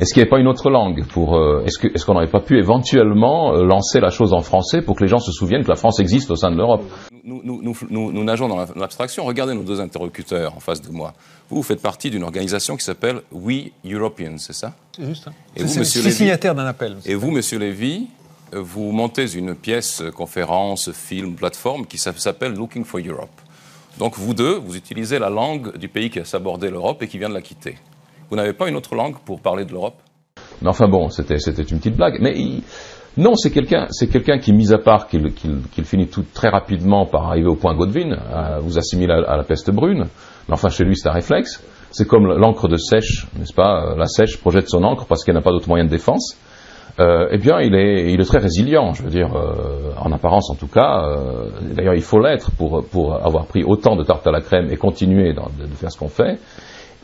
Est-ce 0.00 0.14
qu'il 0.14 0.22
n'y 0.22 0.24
avait 0.24 0.30
pas 0.30 0.40
une 0.40 0.48
autre 0.48 0.70
langue 0.70 1.06
pour 1.08 1.36
euh, 1.36 1.64
Est-ce 1.66 1.78
qu'on 1.78 2.12
est 2.12 2.14
n'aurait 2.14 2.30
pas 2.30 2.40
pu 2.40 2.58
éventuellement 2.58 3.54
euh, 3.54 3.64
lancer 3.64 4.00
la 4.00 4.08
chose 4.08 4.32
en 4.32 4.40
français 4.40 4.80
pour 4.80 4.96
que 4.96 5.04
les 5.04 5.08
gens 5.08 5.18
se 5.18 5.32
souviennent 5.32 5.62
que 5.62 5.68
la 5.68 5.76
France 5.76 6.00
existe 6.00 6.30
au 6.30 6.36
sein 6.36 6.50
de 6.50 6.56
l'Europe? 6.56 6.82
Nous, 7.22 7.42
nous, 7.44 7.60
nous, 7.62 8.12
nous, 8.12 8.24
nageons 8.24 8.48
dans 8.48 8.56
l'abstraction. 8.76 9.24
Regardez 9.24 9.54
nos 9.54 9.62
deux 9.62 9.80
interlocuteurs 9.80 10.56
en 10.56 10.60
face 10.60 10.80
de 10.80 10.90
moi. 10.90 11.12
Vous, 11.50 11.56
vous 11.56 11.62
faites 11.62 11.82
partie 11.82 12.10
d'une 12.10 12.22
organisation 12.22 12.76
qui 12.76 12.84
s'appelle 12.84 13.20
We 13.30 13.70
Europeans, 13.84 14.38
c'est 14.38 14.54
ça? 14.54 14.72
C'est 14.96 15.04
juste. 15.04 15.28
Hein. 15.28 15.32
Et 15.54 15.62
vous, 15.62 15.78
Monsieur 15.78 16.02
Lévy, 16.02 16.14
signataire 16.14 16.54
d'un 16.54 16.66
appel. 16.66 16.96
Et 17.04 17.14
vous, 17.14 17.30
Monsieur 17.30 17.58
Lévy, 17.58 18.06
vous 18.52 18.90
montez 18.92 19.30
une 19.36 19.54
pièce, 19.54 20.02
conférence, 20.16 20.90
film, 20.92 21.34
plateforme 21.34 21.84
qui 21.84 21.98
s'appelle 21.98 22.54
Looking 22.54 22.84
for 22.84 23.00
Europe. 23.00 23.28
Donc 24.00 24.16
vous 24.16 24.32
deux, 24.32 24.54
vous 24.54 24.78
utilisez 24.78 25.18
la 25.18 25.28
langue 25.28 25.76
du 25.76 25.88
pays 25.88 26.08
qui 26.08 26.20
a 26.20 26.24
sabordé 26.24 26.70
l'Europe 26.70 27.02
et 27.02 27.06
qui 27.06 27.18
vient 27.18 27.28
de 27.28 27.34
la 27.34 27.42
quitter. 27.42 27.76
Vous 28.30 28.36
n'avez 28.36 28.54
pas 28.54 28.66
une 28.70 28.76
autre 28.76 28.94
langue 28.94 29.16
pour 29.26 29.42
parler 29.42 29.66
de 29.66 29.72
l'Europe? 29.72 29.96
Mais 30.62 30.68
enfin 30.70 30.88
bon, 30.88 31.10
c'était 31.10 31.36
une 31.36 31.78
petite 31.78 31.96
blague. 31.96 32.16
Mais 32.18 32.34
non, 33.18 33.34
c'est 33.36 33.50
quelqu'un 33.50 34.38
qui, 34.38 34.54
mis 34.54 34.72
à 34.72 34.78
part 34.78 35.06
qu'il 35.06 35.84
finit 35.84 36.08
tout 36.08 36.24
très 36.32 36.48
rapidement 36.48 37.04
par 37.04 37.26
arriver 37.26 37.48
au 37.48 37.56
point 37.56 37.74
Godwin, 37.74 38.16
vous 38.62 38.78
assimile 38.78 39.10
à, 39.10 39.36
la 39.36 39.44
peste 39.44 39.70
brune. 39.70 40.06
Mais 40.48 40.54
enfin, 40.54 40.70
chez 40.70 40.84
lui, 40.84 40.96
c'est 40.96 41.10
un 41.10 41.12
réflexe. 41.12 41.62
C'est 41.90 42.08
comme 42.08 42.26
l'encre 42.26 42.68
de 42.68 42.78
sèche, 42.78 43.26
n'est-ce 43.38 43.52
pas? 43.52 43.96
La 43.98 44.06
sèche 44.06 44.38
projette 44.38 44.70
son 44.70 44.82
encre 44.82 45.04
parce 45.04 45.24
qu'elle 45.24 45.34
n'a 45.34 45.42
pas 45.42 45.50
d'autre 45.50 45.68
moyen 45.68 45.84
de 45.84 45.90
défense. 45.90 46.38
Euh, 47.00 47.28
eh 47.30 47.38
bien, 47.38 47.60
il 47.60 47.74
est, 47.74 48.12
il 48.12 48.20
est 48.20 48.24
très 48.24 48.38
résilient, 48.38 48.92
je 48.92 49.02
veux 49.02 49.10
dire, 49.10 49.34
euh, 49.34 49.92
en 49.98 50.12
apparence 50.12 50.50
en 50.50 50.54
tout 50.54 50.66
cas. 50.66 51.02
Euh, 51.04 51.50
d'ailleurs, 51.74 51.94
il 51.94 52.02
faut 52.02 52.20
l'être 52.20 52.50
pour, 52.52 53.14
avoir 53.14 53.46
pris 53.46 53.64
autant 53.64 53.96
de 53.96 54.04
tarte 54.04 54.26
à 54.26 54.30
la 54.30 54.40
crème 54.40 54.68
et 54.70 54.76
continuer 54.76 55.32
de 55.32 55.74
faire 55.76 55.90
ce 55.90 55.98
qu'on 55.98 56.08
fait 56.08 56.38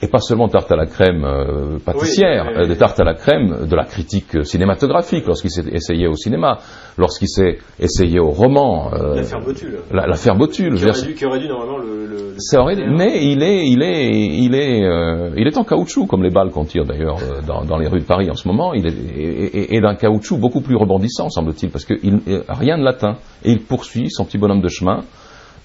et 0.03 0.09
pas 0.09 0.21
seulement 0.21 0.49
tarte 0.49 0.71
à 0.71 0.77
la 0.77 0.87
crème 0.87 1.25
euh, 1.25 1.79
pâtissière, 1.79 2.49
euh, 2.49 2.67
des 2.67 2.77
tartes 2.77 3.01
à 3.01 3.05
la 3.05 3.15
crème 3.15 3.67
de 3.67 3.77
la 3.77 3.85
critique 3.85 4.45
cinématographique, 4.45 5.25
lorsqu'il 5.27 5.51
s'est 5.51 5.65
essayé 5.73 6.07
au 6.07 6.15
cinéma, 6.15 6.59
lorsqu'il 6.99 7.29
s'est 7.29 7.59
essayé 7.79 8.21
au 8.21 8.31
roman. 8.31 8.93
Euh, 8.93 9.15
la 9.17 9.23
Ferbotule. 9.23 9.79
La, 9.91 10.07
la 10.07 10.17
Ferbotule. 10.17 10.77
Qui 10.77 10.85
aurait, 10.85 11.03
dû, 11.03 11.15
qui 11.15 11.25
aurait 11.25 11.39
dû 11.41 11.49
normalement 11.49 11.79
le... 11.79 12.07
le, 12.07 12.17
le 12.37 12.97
mais 12.97 13.25
il 13.25 13.43
est, 13.43 13.67
il 13.67 13.83
est, 13.83 14.11
il 14.11 14.55
est, 14.55 14.85
euh, 14.85 15.31
il 15.37 15.47
est 15.47 15.57
en 15.57 15.65
caoutchouc, 15.65 16.07
comme 16.07 16.23
les 16.23 16.31
balles 16.31 16.51
qu'on 16.51 16.65
tire 16.65 16.85
d'ailleurs 16.85 17.17
euh, 17.23 17.41
dans, 17.47 17.65
dans, 17.65 17.79
les 17.79 17.89
rues 17.89 18.01
de 18.01 18.05
Paris 18.05 18.31
en 18.31 18.35
ce 18.35 18.47
moment, 18.47 18.75
il 18.75 18.87
est, 18.87 18.93
et, 18.93 19.77
et 19.77 19.81
d'un 19.81 19.95
caoutchouc 19.95 20.37
beaucoup 20.37 20.61
plus 20.61 20.77
rebondissant, 20.77 21.31
semble-t-il, 21.31 21.71
parce 21.71 21.87
que 21.87 21.95
il, 22.03 22.21
rien 22.49 22.77
ne 22.77 22.85
l'atteint. 22.85 23.17
Et 23.45 23.53
il 23.53 23.63
poursuit 23.63 24.11
son 24.11 24.27
petit 24.27 24.37
bonhomme 24.39 24.61
de 24.61 24.69
chemin 24.69 25.05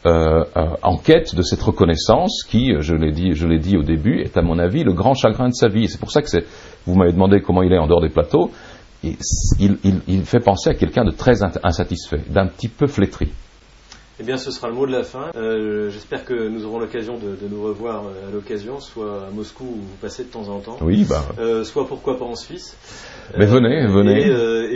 euh, 0.06 0.44
en 0.82 0.98
quête 0.98 1.36
de 1.36 1.42
cette 1.42 1.62
reconnaissance 1.62 2.44
qui, 2.48 2.74
je 2.80 2.96
l'ai 2.96 3.12
dit, 3.12 3.34
je 3.34 3.48
l'ai 3.48 3.60
dit 3.60 3.78
au 3.78 3.84
début, 3.84 4.22
est 4.22 4.38
à 4.38 4.42
mon 4.42 4.60
avis 4.60 4.84
le 4.84 4.94
grand 4.94 5.14
chagrin 5.14 5.50
de 5.50 5.54
sa 5.54 5.68
vie. 5.68 5.88
C'est 5.88 6.00
pour 6.00 6.12
ça 6.12 6.22
que 6.22 6.28
vous 6.86 6.96
m'avez 6.96 7.14
demandé 7.14 7.42
comment 7.42 7.64
il 7.64 7.72
est 7.74 7.80
en 7.80 7.88
dehors 7.88 8.02
des 8.02 8.10
plateaux. 8.10 8.52
Il, 9.04 9.18
il 10.08 10.26
fait 10.26 10.40
penser 10.40 10.70
à 10.70 10.74
quelqu'un 10.76 11.04
de 11.04 11.12
très 11.12 11.42
insatisfait, 11.64 12.22
d'un 12.30 12.46
petit 12.46 12.68
peu 12.68 12.86
flétri. 12.86 13.32
Eh 14.22 14.24
bien, 14.24 14.38
ce 14.38 14.52
sera 14.52 14.68
le 14.68 14.76
mot 14.76 14.86
de 14.86 14.92
la 14.92 15.02
fin. 15.02 15.32
Euh, 15.36 15.90
j'espère 15.90 16.26
que 16.26 16.48
nous 16.48 16.64
aurons 16.64 16.78
l'occasion 16.78 17.18
de, 17.18 17.36
nous 17.50 17.64
revoir 17.64 18.04
euh, 18.06 18.30
à 18.30 18.32
l'occasion, 18.32 18.80
soit 18.80 19.26
à 19.28 19.32
Moscou 19.32 19.64
où 19.64 19.82
vous 19.82 19.98
passez 20.00 20.26
de 20.26 20.30
temps 20.30 20.48
en 20.48 20.60
temps. 20.60 20.78
Oui, 20.82 21.08
bah. 21.10 21.26
Euh, 21.40 21.64
soit 21.64 21.88
pourquoi 21.88 22.20
pas 22.20 22.26
en 22.26 22.36
Suisse. 22.36 22.78
Mais 23.36 23.48
venez, 23.48 23.88
venez. 23.88 24.28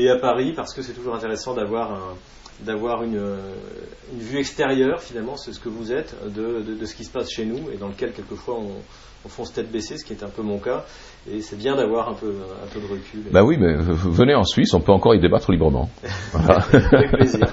Et, 0.01 0.09
à 0.09 0.17
Paris, 0.17 0.53
parce 0.55 0.73
que 0.73 0.81
c'est 0.81 0.93
toujours 0.93 1.13
intéressant 1.13 1.53
d'avoir 1.53 2.15
d'avoir 2.61 3.03
une, 3.03 3.37
vue 4.13 4.39
extérieure 4.39 5.01
finalement, 5.01 5.35
c'est 5.35 5.53
ce 5.53 5.59
que 5.59 5.69
vous 5.69 5.91
êtes, 5.91 6.15
de, 6.33 6.85
ce 6.85 6.95
qui 6.95 7.03
se 7.03 7.11
passe 7.11 7.29
chez 7.29 7.45
nous 7.45 7.69
et 7.71 7.77
dans 7.77 7.87
lequel 7.87 8.11
quelquefois 8.11 8.55
on, 8.59 8.71
on 9.25 9.29
fonce 9.29 9.51
tête 9.51 9.71
baissée, 9.71 9.97
ce 9.97 10.05
qui 10.05 10.13
est 10.13 10.23
un 10.23 10.29
peu 10.29 10.41
mon 10.41 10.59
cas. 10.59 10.85
Et 11.29 11.41
c'est 11.41 11.57
bien 11.57 11.75
d'avoir 11.75 12.09
un 12.09 12.13
peu, 12.13 12.33
un 12.63 12.67
peu 12.67 12.79
de 12.79 12.85
recul. 12.85 13.23
Bah 13.31 13.43
oui, 13.43 13.57
mais 13.59 13.75
venez 13.75 14.35
en 14.35 14.43
Suisse, 14.43 14.73
on 14.73 14.81
peut 14.81 14.91
encore 14.91 15.15
y 15.15 15.19
débattre 15.19 15.51
librement. 15.51 15.89
Avec 16.33 17.11
plaisir. 17.11 17.47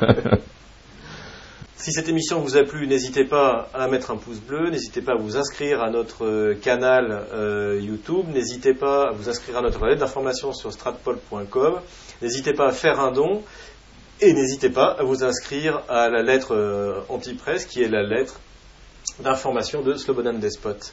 Si 1.82 1.90
cette 1.90 2.08
émission 2.08 2.38
vous 2.38 2.56
a 2.56 2.62
plu, 2.62 2.86
n'hésitez 2.86 3.24
pas 3.24 3.68
à 3.74 3.88
mettre 3.88 4.12
un 4.12 4.16
pouce 4.16 4.38
bleu, 4.38 4.70
n'hésitez 4.70 5.02
pas 5.02 5.14
à 5.14 5.16
vous 5.16 5.36
inscrire 5.36 5.82
à 5.82 5.90
notre 5.90 6.24
euh, 6.24 6.54
canal 6.54 7.26
euh, 7.32 7.80
YouTube, 7.82 8.26
n'hésitez 8.32 8.72
pas 8.72 9.08
à 9.08 9.10
vous 9.10 9.28
inscrire 9.28 9.58
à 9.58 9.62
notre 9.62 9.84
lettre 9.86 9.98
d'information 9.98 10.52
sur 10.52 10.72
stratpol.com, 10.72 11.80
n'hésitez 12.22 12.52
pas 12.52 12.68
à 12.68 12.70
faire 12.70 13.00
un 13.00 13.10
don 13.10 13.42
et 14.20 14.32
n'hésitez 14.32 14.70
pas 14.70 14.96
à 14.98 15.02
vous 15.02 15.24
inscrire 15.24 15.82
à 15.88 16.08
la 16.08 16.22
lettre 16.22 16.54
euh, 16.54 17.00
anti-presse, 17.08 17.66
qui 17.66 17.82
est 17.82 17.88
la 17.88 18.02
lettre 18.02 18.40
d'information 19.20 19.82
de 19.82 19.94
Slobodan 19.94 20.34
Despot. 20.34 20.92